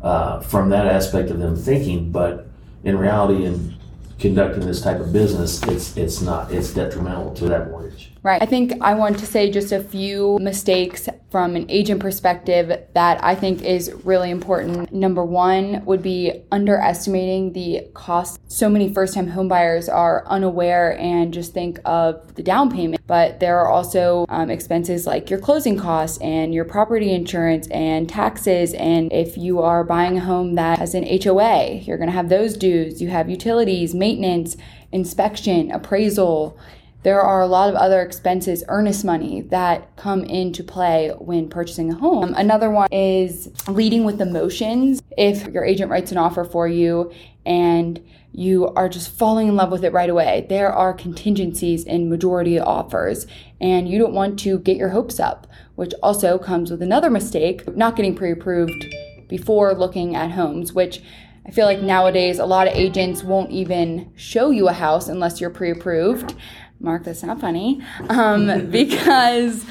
uh, 0.04 0.40
from 0.42 0.70
that 0.70 0.86
aspect 0.86 1.32
of 1.32 1.40
them 1.40 1.56
thinking, 1.56 2.12
but 2.12 2.45
in 2.86 2.98
reality, 2.98 3.46
in 3.46 3.76
conducting 4.20 4.66
this 4.66 4.82
type 4.82 5.00
of 5.00 5.12
business, 5.12 5.62
it's 5.64 5.98
it's 5.98 6.22
not. 6.22 6.52
It's 6.52 6.74
detrimental 6.74 7.34
to 7.34 7.46
that 7.50 7.70
mortgage. 7.70 8.15
Right. 8.26 8.42
I 8.42 8.48
think 8.48 8.74
I 8.82 8.96
want 8.96 9.20
to 9.20 9.26
say 9.28 9.52
just 9.52 9.72
a 9.72 9.84
few 9.84 10.40
mistakes 10.42 11.08
from 11.30 11.56
an 11.56 11.68
agent 11.70 12.00
perspective 12.02 12.76
that 12.96 13.24
I 13.24 13.36
think 13.36 13.62
is 13.62 13.94
really 14.04 14.32
important. 14.32 14.92
Number 14.92 15.24
one 15.24 15.86
would 15.86 16.02
be 16.02 16.44
underestimating 16.52 17.54
the 17.54 17.88
cost. 17.94 18.40
So 18.52 18.68
many 18.68 18.92
first 18.92 19.14
time 19.14 19.30
homebuyers 19.30 19.94
are 19.94 20.26
unaware 20.26 20.98
and 20.98 21.32
just 21.32 21.54
think 21.54 21.78
of 21.86 22.34
the 22.34 22.42
down 22.42 22.72
payment, 22.72 23.06
but 23.06 23.40
there 23.40 23.60
are 23.60 23.68
also 23.68 24.26
um, 24.30 24.50
expenses 24.50 25.06
like 25.06 25.30
your 25.30 25.40
closing 25.40 25.78
costs 25.78 26.18
and 26.18 26.52
your 26.52 26.66
property 26.66 27.14
insurance 27.14 27.68
and 27.68 28.10
taxes. 28.10 28.74
And 28.74 29.14
if 29.14 29.38
you 29.38 29.62
are 29.62 29.84
buying 29.84 30.18
a 30.18 30.22
home 30.22 30.56
that 30.56 30.80
has 30.80 30.96
an 30.96 31.04
HOA, 31.04 31.76
you're 31.84 31.98
going 32.00 32.10
to 32.10 32.16
have 32.16 32.30
those 32.30 32.58
dues. 32.58 33.04
You 33.04 33.10
have 33.10 33.30
utilities, 33.30 33.94
maintenance, 33.94 34.58
inspection, 34.92 35.70
appraisal 35.70 36.58
there 37.06 37.22
are 37.22 37.40
a 37.40 37.46
lot 37.46 37.70
of 37.70 37.76
other 37.76 38.02
expenses, 38.02 38.64
earnest 38.68 39.06
money, 39.06 39.42
that 39.42 39.96
come 39.96 40.24
into 40.24 40.64
play 40.64 41.14
when 41.20 41.48
purchasing 41.48 41.92
a 41.92 41.96
home. 41.96 42.34
Another 42.34 42.72
one 42.72 42.88
is 42.92 43.52
leading 43.68 44.06
with 44.06 44.20
emotions. 44.20 45.04
If 45.16 45.46
your 45.50 45.64
agent 45.64 45.92
writes 45.92 46.12
an 46.12 46.18
offer 46.18 46.44
for 46.44 46.68
you 46.68 47.14
and 47.46 48.04
you 48.32 48.70
are 48.70 48.90
just 48.90 49.12
falling 49.12 49.48
in 49.48 49.56
love 49.56 49.72
with 49.72 49.84
it 49.84 49.94
right 49.94 50.10
away, 50.10 50.48
there 50.50 50.74
are 50.74 50.96
contingencies 50.96 51.84
in 51.84 52.10
majority 52.10 52.60
offers, 52.60 53.28
and 53.62 53.88
you 53.88 54.00
don't 54.00 54.14
want 54.14 54.40
to 54.40 54.58
get 54.58 54.76
your 54.76 54.90
hopes 54.90 55.20
up, 55.20 55.46
which 55.76 55.94
also 56.02 56.40
comes 56.40 56.72
with 56.72 56.82
another 56.82 57.12
mistake 57.12 57.78
not 57.78 57.96
getting 57.96 58.16
pre 58.16 58.32
approved 58.32 58.84
before 59.28 59.76
looking 59.76 60.16
at 60.16 60.32
homes, 60.32 60.74
which 60.74 61.04
I 61.48 61.52
feel 61.52 61.66
like 61.66 61.82
nowadays 61.82 62.40
a 62.40 62.46
lot 62.46 62.68
of 62.68 62.74
agents 62.74 63.24
won't 63.24 63.52
even 63.52 64.12
show 64.16 64.50
you 64.50 64.68
a 64.68 64.74
house 64.74 65.08
unless 65.08 65.40
you're 65.40 65.52
pre 65.52 65.70
approved. 65.70 66.34
Mark, 66.80 67.04
that's 67.04 67.24
not 67.24 67.40
funny, 67.40 67.82
um, 68.10 68.68
because 68.72 69.66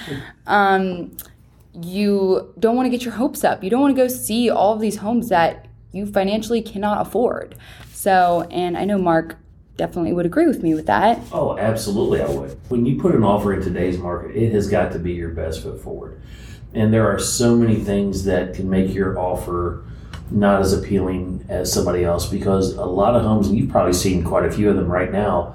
um, 0.46 1.16
you 1.74 2.52
don't 2.58 2.76
want 2.76 2.86
to 2.86 2.90
get 2.90 3.04
your 3.04 3.14
hopes 3.14 3.44
up. 3.44 3.62
You 3.62 3.70
don't 3.70 3.80
want 3.80 3.96
to 3.96 4.02
go 4.02 4.08
see 4.08 4.50
all 4.50 4.74
of 4.74 4.80
these 4.80 4.96
homes 4.96 5.28
that 5.28 5.66
you 5.92 6.06
financially 6.06 6.62
cannot 6.62 7.06
afford. 7.06 7.54
So, 7.92 8.46
and 8.50 8.76
I 8.76 8.84
know 8.84 8.98
Mark 8.98 9.36
definitely 9.76 10.12
would 10.12 10.26
agree 10.26 10.46
with 10.46 10.62
me 10.62 10.74
with 10.74 10.86
that. 10.86 11.20
Oh, 11.32 11.58
absolutely, 11.58 12.20
I 12.20 12.28
would. 12.28 12.58
When 12.68 12.86
you 12.86 13.00
put 13.00 13.14
an 13.14 13.24
offer 13.24 13.52
in 13.52 13.62
today's 13.62 13.98
market, 13.98 14.36
it 14.36 14.52
has 14.52 14.68
got 14.68 14.92
to 14.92 14.98
be 14.98 15.12
your 15.12 15.30
best 15.30 15.62
foot 15.62 15.80
forward. 15.80 16.20
And 16.74 16.92
there 16.92 17.08
are 17.08 17.18
so 17.18 17.56
many 17.56 17.76
things 17.76 18.24
that 18.24 18.54
can 18.54 18.68
make 18.68 18.92
your 18.92 19.18
offer 19.18 19.84
not 20.30 20.60
as 20.60 20.72
appealing 20.72 21.44
as 21.48 21.72
somebody 21.72 22.04
else 22.04 22.26
because 22.26 22.74
a 22.74 22.84
lot 22.84 23.14
of 23.14 23.22
homes, 23.22 23.48
and 23.48 23.56
you've 23.56 23.70
probably 23.70 23.92
seen 23.92 24.24
quite 24.24 24.44
a 24.44 24.50
few 24.50 24.68
of 24.68 24.76
them 24.76 24.90
right 24.90 25.12
now, 25.12 25.54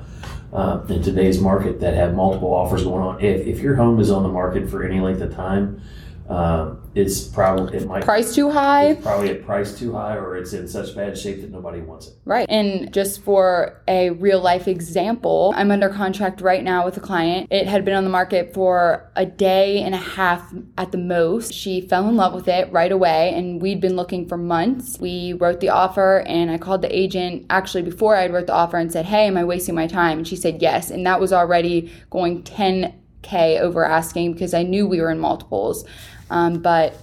uh, 0.54 0.82
in 0.90 1.02
today's 1.02 1.40
market 1.40 1.80
that 1.80 1.94
have 1.94 2.16
multiple 2.16 2.54
offers 2.54 2.84
going 2.84 3.04
on. 3.04 3.24
If, 3.24 3.46
if 3.46 3.60
your 3.60 3.76
home 3.76 4.00
is 4.00 4.10
on 4.10 4.24
the 4.24 4.30
market 4.30 4.70
for 4.70 4.84
any 4.84 5.00
length 5.00 5.22
of 5.22 5.34
time, 5.36 5.82
uh, 6.30 6.76
it's 6.94 7.24
probably 7.24 7.76
it 7.76 7.88
might 7.88 8.04
price 8.04 8.36
too 8.36 8.52
high. 8.52 8.94
probably 9.02 9.30
at 9.32 9.44
price 9.44 9.78
too 9.78 9.94
high, 9.94 10.16
or 10.16 10.38
it's 10.38 10.54
in 10.54 10.68
such 10.68 10.96
bad 10.96 11.18
shape 11.18 11.42
that 11.42 11.50
nobody 11.50 11.82
wants 11.82 12.08
it. 12.08 12.14
Right. 12.24 12.46
And 12.50 12.94
just 12.94 13.24
for 13.24 13.82
a 13.88 14.12
real 14.12 14.40
life 14.40 14.68
example, 14.68 15.54
I'm 15.56 15.72
under 15.72 15.90
contract 15.90 16.42
right 16.42 16.64
now 16.64 16.86
with 16.86 16.98
a 16.98 17.00
client. 17.00 17.48
It 17.50 17.68
had 17.68 17.84
been 17.84 17.96
on 17.96 18.04
the 18.04 18.12
market 18.12 18.54
for 18.54 19.12
a 19.16 19.26
day 19.26 19.82
and 19.82 19.96
a 19.96 20.00
half 20.00 20.54
at 20.78 20.92
the 20.92 21.00
most. 21.00 21.52
She 21.52 21.82
fell 21.82 22.08
in 22.08 22.16
love 22.16 22.36
with 22.36 22.48
it 22.48 22.72
right 22.72 22.92
away, 22.92 23.34
and 23.34 23.60
we'd 23.60 23.82
been 23.82 23.96
looking 23.96 24.28
for 24.28 24.38
months. 24.38 25.00
We 25.00 25.34
wrote 25.34 25.62
the 25.62 25.70
offer, 25.70 26.20
and 26.28 26.52
I 26.52 26.60
called 26.60 26.84
the 26.84 26.96
agent 26.96 27.48
actually 27.50 27.82
before 27.82 28.16
I 28.16 28.28
wrote 28.28 28.46
the 28.46 28.54
offer 28.54 28.78
and 28.78 28.92
said, 28.92 29.06
"Hey, 29.06 29.26
am 29.26 29.38
I 29.38 29.44
wasting 29.44 29.74
my 29.74 29.88
time?" 29.88 30.20
And 30.20 30.28
she 30.28 30.36
said 30.36 30.62
yes, 30.62 30.92
and 30.92 31.04
that 31.08 31.20
was 31.20 31.34
already 31.34 31.92
going 32.12 32.44
10k 32.44 33.60
over 33.60 33.84
asking 33.84 34.34
because 34.34 34.54
I 34.54 34.62
knew 34.62 34.88
we 34.88 35.02
were 35.02 35.10
in 35.10 35.18
multiples. 35.18 35.86
Um, 36.30 36.60
but 36.60 36.96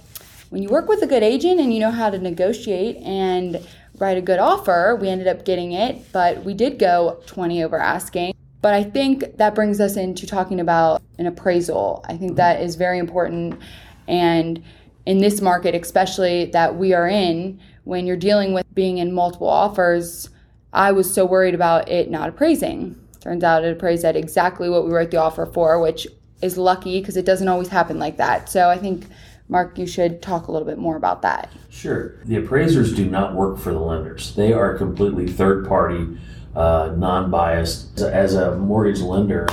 when 0.49 0.63
you 0.63 0.69
work 0.69 0.87
with 0.87 1.01
a 1.01 1.07
good 1.07 1.23
agent 1.23 1.59
and 1.59 1.73
you 1.73 1.79
know 1.79 1.91
how 1.91 2.09
to 2.09 2.17
negotiate 2.17 2.97
and 2.97 3.65
write 3.97 4.17
a 4.17 4.21
good 4.21 4.39
offer, 4.39 4.97
we 4.99 5.09
ended 5.09 5.27
up 5.27 5.43
getting 5.43 5.71
it, 5.71 6.11
but 6.11 6.43
we 6.43 6.53
did 6.53 6.79
go 6.79 7.19
20 7.25 7.63
over 7.63 7.77
asking. 7.77 8.33
But 8.61 8.73
I 8.73 8.83
think 8.83 9.37
that 9.37 9.55
brings 9.55 9.79
us 9.79 9.97
into 9.97 10.25
talking 10.25 10.59
about 10.59 11.01
an 11.17 11.27
appraisal. 11.27 12.03
I 12.07 12.17
think 12.17 12.35
that 12.37 12.61
is 12.61 12.75
very 12.75 12.99
important. 12.99 13.59
And 14.07 14.63
in 15.05 15.19
this 15.19 15.41
market, 15.41 15.75
especially 15.75 16.45
that 16.45 16.75
we 16.75 16.93
are 16.93 17.07
in, 17.07 17.59
when 17.83 18.05
you're 18.05 18.17
dealing 18.17 18.53
with 18.53 18.65
being 18.73 18.97
in 18.97 19.13
multiple 19.13 19.47
offers, 19.47 20.29
I 20.73 20.91
was 20.91 21.13
so 21.13 21.25
worried 21.25 21.55
about 21.55 21.89
it 21.89 22.09
not 22.09 22.29
appraising. 22.29 22.95
Turns 23.21 23.43
out 23.43 23.63
it 23.63 23.71
appraised 23.71 24.05
at 24.05 24.15
exactly 24.15 24.69
what 24.69 24.85
we 24.85 24.91
wrote 24.91 25.11
the 25.11 25.17
offer 25.17 25.45
for, 25.45 25.79
which 25.79 26.07
is 26.41 26.57
lucky 26.57 26.99
because 26.99 27.17
it 27.17 27.25
doesn't 27.25 27.47
always 27.47 27.69
happen 27.69 27.99
like 27.99 28.17
that. 28.17 28.49
So 28.49 28.69
I 28.69 28.77
think, 28.77 29.05
Mark, 29.49 29.77
you 29.77 29.87
should 29.87 30.21
talk 30.21 30.47
a 30.47 30.51
little 30.51 30.67
bit 30.67 30.77
more 30.77 30.95
about 30.95 31.21
that. 31.23 31.51
Sure. 31.69 32.15
The 32.25 32.37
appraisers 32.37 32.93
do 32.93 33.09
not 33.09 33.33
work 33.33 33.57
for 33.59 33.73
the 33.73 33.79
lenders, 33.79 34.35
they 34.35 34.53
are 34.53 34.77
completely 34.77 35.27
third 35.27 35.67
party, 35.67 36.17
uh, 36.55 36.93
non 36.95 37.31
biased. 37.31 37.99
As 37.99 38.35
a 38.35 38.55
mortgage 38.55 39.01
lender, 39.01 39.47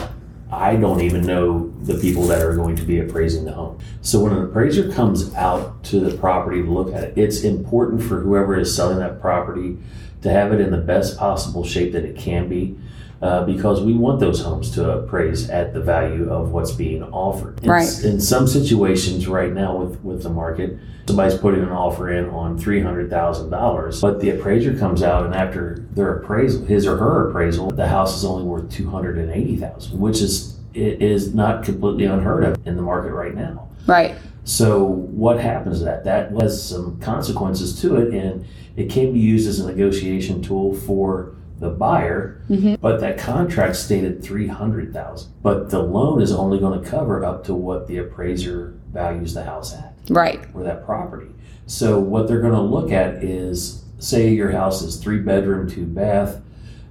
I 0.50 0.76
don't 0.76 1.00
even 1.00 1.22
know 1.22 1.72
the 1.82 1.98
people 1.98 2.26
that 2.28 2.42
are 2.42 2.54
going 2.54 2.76
to 2.76 2.82
be 2.82 3.00
appraising 3.00 3.44
the 3.44 3.52
home. 3.52 3.78
So 4.02 4.20
when 4.20 4.32
an 4.32 4.44
appraiser 4.44 4.90
comes 4.92 5.34
out 5.34 5.82
to 5.84 6.00
the 6.00 6.16
property 6.16 6.62
to 6.62 6.70
look 6.70 6.94
at 6.94 7.04
it, 7.04 7.18
it's 7.18 7.42
important 7.42 8.02
for 8.02 8.20
whoever 8.20 8.56
is 8.58 8.74
selling 8.74 8.98
that 8.98 9.20
property 9.20 9.78
to 10.22 10.30
have 10.30 10.52
it 10.52 10.60
in 10.60 10.70
the 10.70 10.78
best 10.78 11.18
possible 11.18 11.64
shape 11.64 11.92
that 11.92 12.04
it 12.04 12.16
can 12.16 12.48
be 12.48 12.76
uh, 13.24 13.42
because 13.46 13.80
we 13.80 13.94
want 13.94 14.20
those 14.20 14.42
homes 14.42 14.70
to 14.72 14.98
appraise 14.98 15.48
at 15.48 15.72
the 15.72 15.80
value 15.80 16.30
of 16.30 16.52
what's 16.52 16.72
being 16.72 17.02
offered. 17.04 17.58
In, 17.64 17.70
right. 17.70 18.04
in 18.04 18.20
some 18.20 18.46
situations 18.46 19.26
right 19.26 19.50
now 19.50 19.74
with, 19.76 19.98
with 20.04 20.22
the 20.22 20.28
market, 20.28 20.78
somebody's 21.06 21.38
putting 21.38 21.62
an 21.62 21.70
offer 21.70 22.12
in 22.12 22.28
on 22.28 22.58
$300,000, 22.58 24.00
but 24.02 24.20
the 24.20 24.28
appraiser 24.28 24.76
comes 24.78 25.02
out 25.02 25.24
and 25.24 25.34
after 25.34 25.86
their 25.92 26.16
appraisal, 26.16 26.66
his 26.66 26.86
or 26.86 26.98
her 26.98 27.30
appraisal, 27.30 27.70
the 27.70 27.88
house 27.88 28.14
is 28.14 28.26
only 28.26 28.44
worth 28.44 28.70
280000 28.70 29.98
which 29.98 30.20
is 30.20 30.58
it 30.74 31.00
is 31.00 31.34
not 31.34 31.64
completely 31.64 32.04
unheard 32.04 32.44
of 32.44 32.66
in 32.66 32.76
the 32.76 32.82
market 32.82 33.12
right 33.12 33.34
now. 33.34 33.70
Right. 33.86 34.16
So 34.44 34.82
what 34.84 35.40
happens 35.40 35.78
to 35.78 35.84
that? 35.86 36.04
That 36.04 36.32
has 36.32 36.62
some 36.62 37.00
consequences 37.00 37.80
to 37.80 37.96
it, 37.96 38.12
and 38.12 38.44
it 38.76 38.90
can 38.90 39.14
be 39.14 39.20
used 39.20 39.48
as 39.48 39.60
a 39.60 39.66
negotiation 39.66 40.42
tool 40.42 40.74
for 40.74 41.33
the 41.58 41.70
buyer, 41.70 42.42
mm-hmm. 42.48 42.74
but 42.80 43.00
that 43.00 43.18
contract 43.18 43.76
stated 43.76 44.22
300,000. 44.22 45.32
But 45.42 45.70
the 45.70 45.82
loan 45.82 46.20
is 46.20 46.32
only 46.32 46.58
going 46.58 46.82
to 46.82 46.88
cover 46.88 47.24
up 47.24 47.44
to 47.44 47.54
what 47.54 47.86
the 47.86 47.98
appraiser 47.98 48.74
values 48.92 49.34
the 49.34 49.44
house 49.44 49.74
at. 49.74 49.94
Right. 50.10 50.44
Or 50.54 50.62
that 50.64 50.84
property. 50.84 51.30
So 51.66 51.98
what 51.98 52.28
they're 52.28 52.40
going 52.40 52.54
to 52.54 52.60
look 52.60 52.90
at 52.90 53.22
is 53.22 53.84
say 53.98 54.32
your 54.32 54.50
house 54.50 54.82
is 54.82 54.96
three 54.96 55.18
bedroom, 55.18 55.68
two 55.68 55.86
bath. 55.86 56.42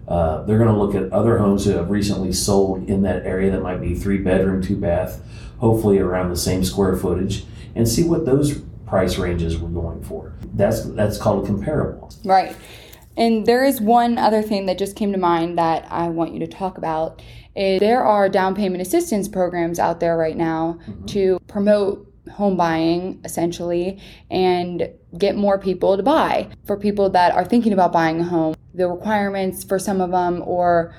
Uh, 0.08 0.44
they're 0.44 0.58
going 0.58 0.74
to 0.74 0.78
look 0.78 0.96
at 0.96 1.12
other 1.14 1.38
homes 1.38 1.66
that 1.66 1.76
have 1.78 1.90
recently 1.90 2.34
sold 2.34 2.90
in 2.90 3.04
that 3.04 3.26
area 3.26 3.52
that 3.52 3.62
might 3.62 3.80
be 3.80 3.96
three 3.96 4.18
bedroom, 4.18 4.62
two 4.62 4.76
bath, 4.76 5.22
hopefully 5.60 6.00
around 6.00 6.30
the 6.30 6.36
same 6.36 6.64
square 6.64 6.96
footage, 6.98 7.46
and 7.76 7.88
see 7.88 8.04
what 8.04 8.26
those 8.26 8.60
price 8.86 9.18
ranges 9.18 9.58
were 9.58 9.70
going 9.70 10.04
for. 10.04 10.34
That's 10.54 10.84
that's 10.84 11.18
called 11.18 11.44
a 11.44 11.48
comparable. 11.48 12.12
Right. 12.26 12.56
And 13.16 13.46
there 13.46 13.64
is 13.64 13.80
one 13.80 14.18
other 14.18 14.42
thing 14.42 14.66
that 14.66 14.78
just 14.78 14.96
came 14.96 15.12
to 15.12 15.18
mind 15.18 15.58
that 15.58 15.88
I 15.92 16.10
want 16.10 16.34
you 16.34 16.40
to 16.40 16.48
talk 16.48 16.78
about 16.78 17.22
is 17.56 17.80
there 17.80 18.04
are 18.04 18.30
down 18.30 18.56
payment 18.56 18.82
assistance 18.82 19.28
programs 19.28 19.80
out 19.80 20.00
there 20.00 20.18
right 20.18 20.38
now 20.38 20.80
mm-hmm. 20.88 21.06
to 21.06 21.40
promote 21.48 22.10
home 22.32 22.58
buying 22.58 23.20
essentially 23.24 24.00
and 24.32 24.90
get 25.18 25.36
more 25.36 25.60
people 25.60 25.98
to 25.98 26.04
buy. 26.04 26.50
For 26.66 26.78
people 26.78 27.10
that 27.12 27.34
are 27.34 27.46
thinking 27.46 27.74
about 27.74 27.92
buying 27.92 28.20
a 28.20 28.24
home, 28.24 28.56
the 28.74 28.88
requirements 28.88 29.64
for 29.64 29.78
some 29.78 30.02
of 30.02 30.12
them 30.12 30.42
or 30.46 30.96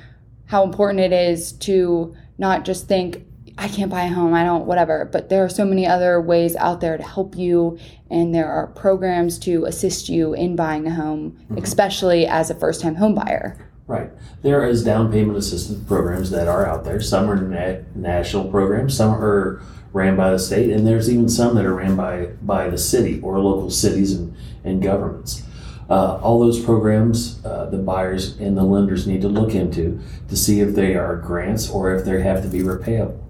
how 0.47 0.62
important 0.62 1.00
it 1.00 1.12
is 1.12 1.52
to 1.52 2.14
not 2.38 2.64
just 2.64 2.87
think 2.87 3.25
I 3.57 3.69
can't 3.69 3.91
buy 3.91 4.05
a 4.05 4.09
home, 4.09 4.35
I 4.35 4.45
don't, 4.45 4.67
whatever. 4.67 5.09
But 5.11 5.29
there 5.29 5.45
are 5.45 5.49
so 5.49 5.65
many 5.65 5.87
other 5.87 6.21
ways 6.21 6.57
out 6.57 6.81
there 6.81 6.97
to 6.97 7.03
help 7.03 7.37
you, 7.37 7.79
and 8.11 8.35
there 8.35 8.51
are 8.51 8.67
programs 8.69 9.39
to 9.41 9.65
assist 9.65 10.09
you 10.09 10.35
in 10.35 10.57
buying 10.57 10.87
a 10.87 10.95
home, 10.95 11.39
mm-hmm. 11.45 11.59
especially 11.59 12.27
as 12.27 12.51
a 12.51 12.55
first 12.55 12.81
time 12.81 12.97
home 12.97 13.15
buyer. 13.15 13.57
Right. 13.87 14.11
There 14.43 14.67
is 14.67 14.83
down 14.83 15.13
payment 15.13 15.39
assistance 15.39 15.87
programs 15.87 16.31
that 16.31 16.49
are 16.49 16.67
out 16.67 16.85
there. 16.85 17.01
Some 17.01 17.31
are 17.31 17.37
na- 17.37 17.83
national 17.95 18.51
programs, 18.51 18.97
some 18.97 19.13
are 19.13 19.63
ran 19.93 20.17
by 20.17 20.31
the 20.31 20.39
state, 20.39 20.71
and 20.71 20.87
there's 20.87 21.09
even 21.09 21.29
some 21.29 21.55
that 21.55 21.65
are 21.65 21.75
ran 21.75 21.95
by, 21.95 22.27
by 22.43 22.69
the 22.69 22.79
city 22.79 23.21
or 23.21 23.39
local 23.39 23.71
cities 23.71 24.13
and, 24.13 24.35
and 24.65 24.83
governments. 24.83 25.45
Uh, 25.89 26.17
all 26.23 26.41
those 26.41 26.65
programs, 26.65 27.45
uh, 27.45 27.67
the 27.67 27.77
buyers 27.77 28.39
and 28.39 28.57
the 28.57 28.63
lenders 28.63 29.07
need 29.07 29.21
to 29.21 29.29
look 29.29 29.55
into 29.55 30.01
to 30.29 30.37
see 30.37 30.61
if 30.61 30.75
they 30.75 30.95
are 30.95 31.17
grants 31.17 31.69
or 31.69 31.95
if 31.95 32.05
they 32.05 32.23
have 32.23 32.43
to 32.43 32.49
be 32.49 32.61
repayable. 32.61 33.24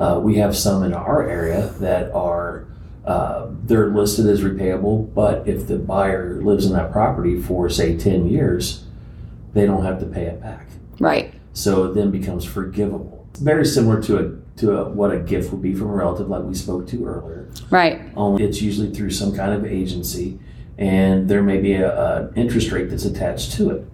Uh, 0.00 0.18
we 0.18 0.36
have 0.36 0.56
some 0.56 0.82
in 0.82 0.94
our 0.94 1.28
area 1.28 1.66
that 1.78 2.10
are 2.12 2.66
uh, 3.04 3.48
they're 3.64 3.90
listed 3.90 4.26
as 4.26 4.40
repayable, 4.40 5.12
but 5.14 5.46
if 5.46 5.66
the 5.66 5.76
buyer 5.76 6.40
lives 6.42 6.64
in 6.64 6.72
that 6.72 6.90
property 6.90 7.40
for 7.40 7.68
say 7.68 7.96
10 7.96 8.26
years, 8.28 8.84
they 9.52 9.66
don't 9.66 9.84
have 9.84 10.00
to 10.00 10.06
pay 10.06 10.24
it 10.24 10.40
back. 10.40 10.66
Right. 10.98 11.34
So 11.52 11.84
it 11.84 11.94
then 11.94 12.10
becomes 12.10 12.46
forgivable. 12.46 13.26
It's 13.30 13.40
very 13.40 13.66
similar 13.66 14.02
to 14.02 14.18
a 14.18 14.40
to 14.60 14.78
a, 14.78 14.90
what 14.90 15.10
a 15.10 15.18
gift 15.18 15.52
would 15.52 15.62
be 15.62 15.74
from 15.74 15.88
a 15.88 15.94
relative, 15.94 16.28
like 16.28 16.44
we 16.44 16.54
spoke 16.54 16.86
to 16.88 17.06
earlier. 17.06 17.48
Right. 17.70 18.00
Only 18.16 18.44
it's 18.44 18.60
usually 18.62 18.90
through 18.90 19.10
some 19.10 19.34
kind 19.34 19.52
of 19.52 19.64
agency, 19.64 20.38
and 20.78 21.28
there 21.28 21.42
may 21.42 21.58
be 21.60 21.74
a, 21.74 22.30
interest 22.36 22.70
rate 22.70 22.90
that's 22.90 23.04
attached 23.04 23.52
to 23.52 23.70
it, 23.70 23.86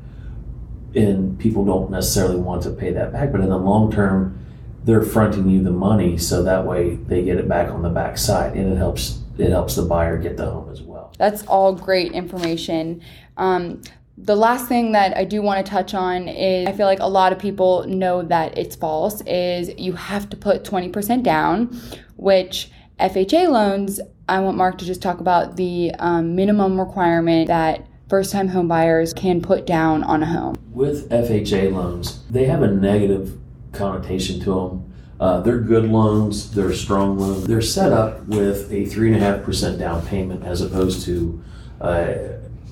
and 0.95 1.39
people 1.39 1.65
don't 1.65 1.91
necessarily 1.91 2.37
want 2.37 2.63
to 2.65 2.71
pay 2.71 2.93
that 2.93 3.13
back. 3.13 3.33
But 3.33 3.41
in 3.41 3.49
the 3.49 3.59
long 3.59 3.91
term, 3.91 4.46
they're 4.87 5.03
fronting 5.03 5.51
you 5.51 5.63
the 5.63 5.73
money, 5.73 6.17
so 6.17 6.45
that 6.45 6.65
way 6.65 6.95
they 6.95 7.25
get 7.25 7.39
it 7.39 7.49
back 7.49 7.71
on 7.71 7.83
the 7.83 7.91
back 7.91 8.17
side, 8.17 8.55
and 8.55 8.73
it 8.73 8.77
helps 8.77 9.19
it 9.37 9.51
helps 9.51 9.75
the 9.75 9.83
buyer 9.83 10.17
get 10.17 10.37
the 10.37 10.49
home 10.49 10.71
as 10.71 10.81
well. 10.81 11.13
That's 11.19 11.45
all 11.47 11.75
great 11.75 12.13
information. 12.13 13.03
Um, 13.37 13.83
the 14.17 14.37
last 14.37 14.67
thing 14.67 14.93
that 14.93 15.15
I 15.15 15.25
do 15.25 15.43
want 15.43 15.67
to 15.67 15.71
touch 15.71 15.93
on 15.93 16.29
is 16.29 16.69
I 16.69 16.73
feel 16.73 16.87
like 16.87 17.01
a 17.01 17.09
lot 17.09 17.33
of 17.33 17.39
people 17.39 17.85
know 17.87 18.23
that 18.23 18.57
it's 18.57 18.77
false 18.77 19.21
is 19.23 19.71
you 19.77 19.93
have 19.93 20.31
to 20.31 20.37
put 20.37 20.65
20% 20.65 21.23
down, 21.23 21.79
which 22.17 22.71
FHA 22.99 23.49
loans, 23.49 24.01
I 24.27 24.41
want 24.41 24.57
Mark 24.57 24.79
to 24.79 24.87
just 24.87 25.03
talk 25.03 25.21
about 25.21 25.57
the 25.57 25.93
um, 25.99 26.35
minimum 26.35 26.81
requirement 26.81 27.49
that 27.49 27.87
first 28.09 28.33
time 28.33 28.49
home 28.49 28.69
buyers 28.69 29.13
can 29.13 29.43
put 29.43 29.67
down 29.67 30.03
on 30.05 30.23
a 30.23 30.27
home. 30.27 30.57
With 30.73 31.11
FHA 31.11 31.73
loans, 31.75 32.23
they 32.31 32.47
have 32.47 32.63
a 32.63 32.69
negative 32.69 33.39
connotation 33.77 34.41
to 34.41 34.55
them. 34.55 34.93
Uh, 35.19 35.41
they're 35.41 35.59
good 35.59 35.89
loans, 35.89 36.51
they're 36.51 36.75
strong 36.75 37.19
loans. 37.19 37.47
They're 37.47 37.63
set 37.63 37.93
up 37.93 38.23
with 38.27 38.71
a 38.71 38.85
3.5% 38.85 39.79
down 39.79 40.05
payment 40.07 40.45
as 40.45 40.61
opposed 40.61 41.05
to 41.07 41.43
uh, 41.81 42.15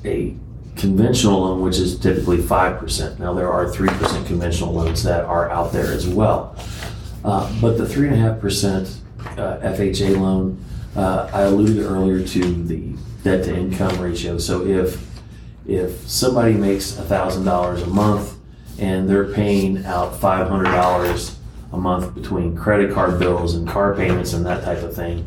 a 0.05 0.37
conventional 0.77 1.41
loan, 1.41 1.63
which 1.63 1.79
is 1.79 1.99
typically 1.99 2.39
5%. 2.39 3.19
Now, 3.19 3.33
there 3.33 3.51
are 3.51 3.67
3% 3.67 4.27
conventional 4.27 4.73
loans 4.73 5.03
that 5.05 5.25
are 5.25 5.51
out 5.51 5.73
there 5.73 5.93
as 5.93 6.07
well. 6.07 6.57
Uh, 7.25 7.51
but 7.61 7.79
the 7.79 7.85
3.5% 7.85 8.99
uh, 9.39 9.59
FHA 9.61 10.21
loan, 10.21 10.63
uh, 10.97 11.31
I 11.33 11.43
alluded 11.43 11.79
earlier 11.79 12.27
to 12.27 12.65
the 12.65 12.95
debt 13.23 13.45
to 13.45 13.57
income 13.57 13.99
ratio. 14.01 14.39
So 14.39 14.67
if 14.67 15.03
if 15.67 16.07
somebody 16.07 16.53
makes 16.53 16.93
$1,000 16.93 17.83
a 17.83 17.87
month 17.87 18.34
and 18.79 19.09
they're 19.09 19.33
paying 19.33 19.85
out 19.85 20.13
$500 20.15 21.35
a 21.73 21.77
month 21.77 22.15
between 22.15 22.57
credit 22.57 22.93
card 22.93 23.19
bills 23.19 23.55
and 23.55 23.69
car 23.69 23.95
payments 23.95 24.33
and 24.33 24.45
that 24.47 24.65
type 24.65 24.83
of 24.83 24.95
thing, 24.95 25.27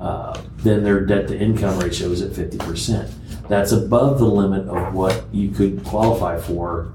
uh, 0.00 0.40
then 0.58 0.82
their 0.82 1.00
debt 1.00 1.28
to 1.28 1.38
income 1.38 1.78
ratio 1.78 2.08
is 2.08 2.22
at 2.22 2.30
50% 2.30 3.10
that's 3.48 3.72
above 3.72 4.18
the 4.18 4.26
limit 4.26 4.68
of 4.68 4.94
what 4.94 5.24
you 5.32 5.50
could 5.50 5.84
qualify 5.84 6.38
for 6.38 6.92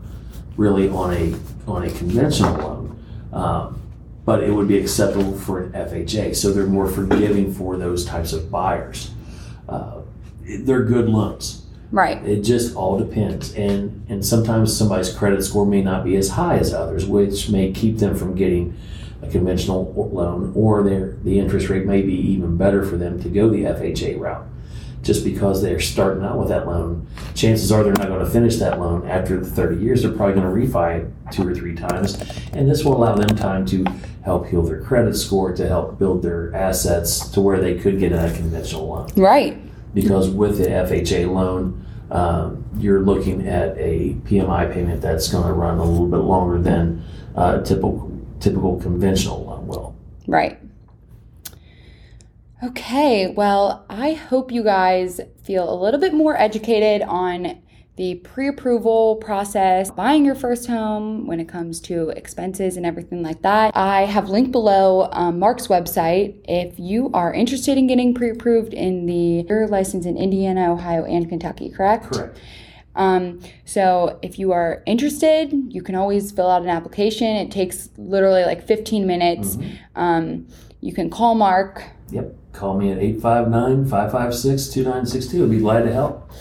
really 0.58 0.90
on 0.90 1.14
a 1.14 1.36
on 1.68 1.84
a 1.84 1.92
conventional 1.92 2.56
loan. 2.58 3.04
Um, 3.32 3.82
but 4.26 4.44
it 4.44 4.52
would 4.52 4.68
be 4.68 4.78
acceptable 4.78 5.38
for 5.38 5.62
an 5.62 5.72
FHA. 5.72 6.36
So 6.36 6.52
they're 6.52 6.66
more 6.66 6.88
forgiving 6.88 7.54
for 7.54 7.78
those 7.78 8.06
types 8.06 8.34
of 8.34 8.52
buyers. 8.52 9.12
Uh, 9.68 10.02
they're 10.42 10.84
good 10.84 11.10
loans. 11.10 11.66
Right. 11.92 12.24
It 12.26 12.42
just 12.42 12.76
all 12.76 13.00
depends. 13.00 13.54
And 13.56 14.06
and 14.10 14.26
sometimes 14.26 14.76
somebody's 14.76 15.12
credit 15.12 15.44
score 15.44 15.66
may 15.66 15.82
not 15.82 16.04
be 16.04 16.16
as 16.16 16.30
high 16.30 16.58
as 16.58 16.74
others, 16.74 17.06
which 17.06 17.50
may 17.50 17.72
keep 17.72 17.98
them 17.98 18.16
from 18.16 18.36
getting 18.36 18.78
a 19.22 19.28
conventional 19.28 19.94
loan 20.14 20.54
or 20.56 20.84
their 20.84 21.18
the 21.24 21.40
interest 21.40 21.70
rate 21.70 21.86
may 21.86 22.02
be 22.02 22.14
even 22.14 22.58
better 22.58 22.86
for 22.86 22.96
them 22.96 23.22
to 23.22 23.30
go 23.30 23.50
the 23.50 23.64
FHA 23.64 24.20
route 24.20 24.46
just 25.02 25.24
because 25.24 25.62
they're 25.62 25.80
starting 25.80 26.24
out 26.24 26.38
with 26.38 26.50
that 26.50 26.68
loan, 26.68 27.08
chances 27.34 27.72
are 27.72 27.84
they're 27.84 27.94
not 27.94 28.08
going 28.08 28.24
to 28.24 28.30
finish 28.30 28.58
that 28.58 28.80
loan 28.80 29.08
after 29.08 29.40
the 29.40 29.50
30 29.50 29.82
years. 29.82 30.02
They're 30.02 30.12
probably 30.12 30.36
going 30.36 30.48
to 30.48 30.68
refi 30.72 31.00
it 31.00 31.32
two 31.32 31.48
or 31.48 31.56
three 31.56 31.76
times. 31.76 32.22
And 32.54 32.70
this 32.70 32.84
will 32.84 32.98
allow 32.98 33.16
them 33.16 33.36
time 33.36 33.66
to 33.68 33.86
help 34.24 34.48
heal 34.48 34.62
their 34.62 34.82
credit 34.82 35.16
score, 35.16 35.54
to 35.54 35.68
help 35.68 35.98
build 35.98 36.22
their 36.22 36.54
assets 36.54 37.30
to 37.30 37.42
where 37.42 37.60
they 37.60 37.80
could 37.80 38.00
get 38.00 38.12
a 38.12 38.32
conventional 38.36 38.88
loan. 38.88 39.08
Right. 39.16 39.59
Because 40.02 40.30
with 40.30 40.58
the 40.58 40.68
FHA 40.68 41.32
loan, 41.32 41.86
um, 42.12 42.66
you're 42.78 43.02
looking 43.02 43.48
at 43.48 43.78
a 43.78 44.16
PMI 44.26 44.72
payment 44.74 45.02
that's 45.02 45.28
going 45.28 45.46
to 45.46 45.54
run 45.54 45.78
a 45.78 45.84
little 45.84 46.08
bit 46.08 46.18
longer 46.18 46.60
than 46.60 47.04
uh, 47.36 47.62
typical 47.62 48.12
typical 48.40 48.80
conventional 48.80 49.46
loan 49.46 49.68
will. 49.68 49.96
Right. 50.28 50.60
Okay, 52.62 53.28
well, 53.28 53.86
I 53.90 54.14
hope 54.14 54.52
you 54.52 54.64
guys 54.64 55.22
feel 55.44 55.72
a 55.72 55.76
little 55.82 56.00
bit 56.00 56.14
more 56.14 56.38
educated 56.38 57.08
on 57.08 57.62
the 58.00 58.16
pre 58.16 58.48
approval 58.48 59.18
process, 59.18 59.92
buying 59.92 60.24
your 60.24 60.34
first 60.34 60.68
home 60.68 61.28
when 61.28 61.42
it 61.42 61.50
comes 61.50 61.82
to 61.82 62.12
expenses 62.12 62.78
and 62.78 62.86
everything 62.86 63.22
like 63.22 63.42
that. 63.42 63.76
I 63.76 64.06
have 64.06 64.30
linked 64.30 64.54
below 64.54 65.10
um, 65.12 65.38
Mark's 65.38 65.68
website 65.68 66.40
if 66.48 66.80
you 66.80 67.12
are 67.14 67.34
interested 67.34 67.78
in 67.78 67.88
getting 67.88 68.14
pre 68.14 68.30
approved 68.30 68.74
in 68.74 69.06
the 69.06 69.46
your 69.50 69.68
license 69.68 70.06
in 70.06 70.16
Indiana, 70.16 70.72
Ohio, 70.72 71.04
and 71.04 71.28
Kentucky, 71.28 71.70
correct? 71.70 72.06
Correct. 72.06 72.40
Um, 72.96 73.42
so 73.66 74.18
if 74.22 74.40
you 74.40 74.54
are 74.54 74.82
interested, 74.86 75.52
you 75.68 75.84
can 75.84 75.96
always 75.96 76.32
fill 76.32 76.50
out 76.50 76.62
an 76.62 76.70
application. 76.70 77.28
It 77.28 77.52
takes 77.52 77.90
literally 77.98 78.46
like 78.46 78.66
15 78.66 79.06
minutes. 79.06 79.58
Mm-hmm. 79.58 80.00
Um, 80.00 80.48
you 80.80 80.94
can 80.94 81.10
call 81.10 81.36
Mark. 81.36 81.84
Yep. 82.12 82.34
Call 82.54 82.78
me 82.78 82.94
at 82.94 82.98
859 82.98 83.90
556 83.90 84.70
2962. 84.70 85.44
I'd 85.44 85.52
be 85.52 85.60
glad 85.60 85.84
to 85.84 85.92
help. 85.92 86.32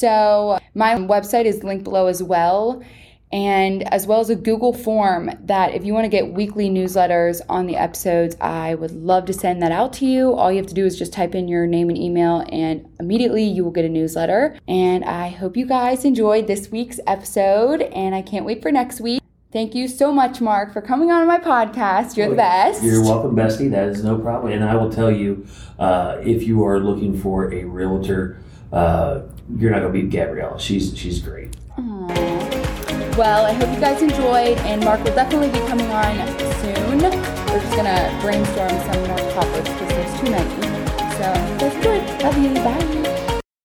So, 0.00 0.58
my 0.74 0.94
website 0.94 1.44
is 1.44 1.62
linked 1.62 1.84
below 1.84 2.06
as 2.06 2.22
well, 2.22 2.82
and 3.30 3.86
as 3.92 4.06
well 4.06 4.20
as 4.20 4.30
a 4.30 4.34
Google 4.34 4.72
form 4.72 5.30
that 5.44 5.74
if 5.74 5.84
you 5.84 5.92
want 5.92 6.06
to 6.06 6.08
get 6.08 6.32
weekly 6.32 6.70
newsletters 6.70 7.42
on 7.50 7.66
the 7.66 7.76
episodes, 7.76 8.34
I 8.40 8.76
would 8.76 8.92
love 8.92 9.26
to 9.26 9.34
send 9.34 9.62
that 9.62 9.72
out 9.72 9.92
to 9.94 10.06
you. 10.06 10.32
All 10.32 10.50
you 10.50 10.56
have 10.56 10.68
to 10.68 10.74
do 10.74 10.86
is 10.86 10.98
just 10.98 11.12
type 11.12 11.34
in 11.34 11.48
your 11.48 11.66
name 11.66 11.90
and 11.90 11.98
email, 11.98 12.46
and 12.50 12.88
immediately 12.98 13.44
you 13.44 13.62
will 13.62 13.72
get 13.72 13.84
a 13.84 13.90
newsletter. 13.90 14.58
And 14.66 15.04
I 15.04 15.28
hope 15.28 15.54
you 15.54 15.66
guys 15.66 16.06
enjoyed 16.06 16.46
this 16.46 16.70
week's 16.70 16.98
episode, 17.06 17.82
and 17.82 18.14
I 18.14 18.22
can't 18.22 18.46
wait 18.46 18.62
for 18.62 18.72
next 18.72 19.02
week. 19.02 19.22
Thank 19.52 19.74
you 19.74 19.86
so 19.86 20.12
much, 20.12 20.40
Mark, 20.40 20.72
for 20.72 20.80
coming 20.80 21.10
on 21.10 21.26
my 21.26 21.40
podcast. 21.40 22.16
You're 22.16 22.30
the 22.30 22.36
best. 22.36 22.82
You're 22.82 23.02
welcome, 23.02 23.36
Bestie. 23.36 23.70
That 23.70 23.88
is 23.88 24.02
no 24.02 24.16
problem. 24.16 24.54
And 24.54 24.64
I 24.64 24.76
will 24.76 24.90
tell 24.90 25.10
you, 25.10 25.46
uh, 25.78 26.22
if 26.22 26.44
you 26.44 26.64
are 26.64 26.80
looking 26.80 27.20
for 27.20 27.52
a 27.52 27.64
realtor, 27.64 28.38
uh, 28.72 29.22
you're 29.56 29.70
not 29.70 29.80
gonna 29.80 29.92
beat 29.92 30.10
Gabrielle. 30.10 30.58
She's 30.58 30.96
she's 30.96 31.20
great. 31.20 31.56
Aww. 31.76 33.16
Well, 33.16 33.46
I 33.46 33.52
hope 33.52 33.74
you 33.74 33.80
guys 33.80 34.02
enjoyed, 34.02 34.56
and 34.58 34.84
Mark 34.84 35.02
will 35.04 35.14
definitely 35.14 35.50
be 35.50 35.66
coming 35.66 35.90
on 35.90 36.16
soon. 36.60 36.98
We're 36.98 37.60
just 37.60 37.76
gonna 37.76 38.18
brainstorm 38.22 38.70
some 38.70 39.06
more 39.06 39.18
topics 39.32 39.68
because 39.68 39.88
there's 39.88 40.20
too 40.20 40.30
many. 40.30 40.80
So, 41.14 41.32
that's 41.58 41.76
good. 41.84 42.22
Love 42.22 42.38
you. 42.38 42.54
Bye. 42.54 43.19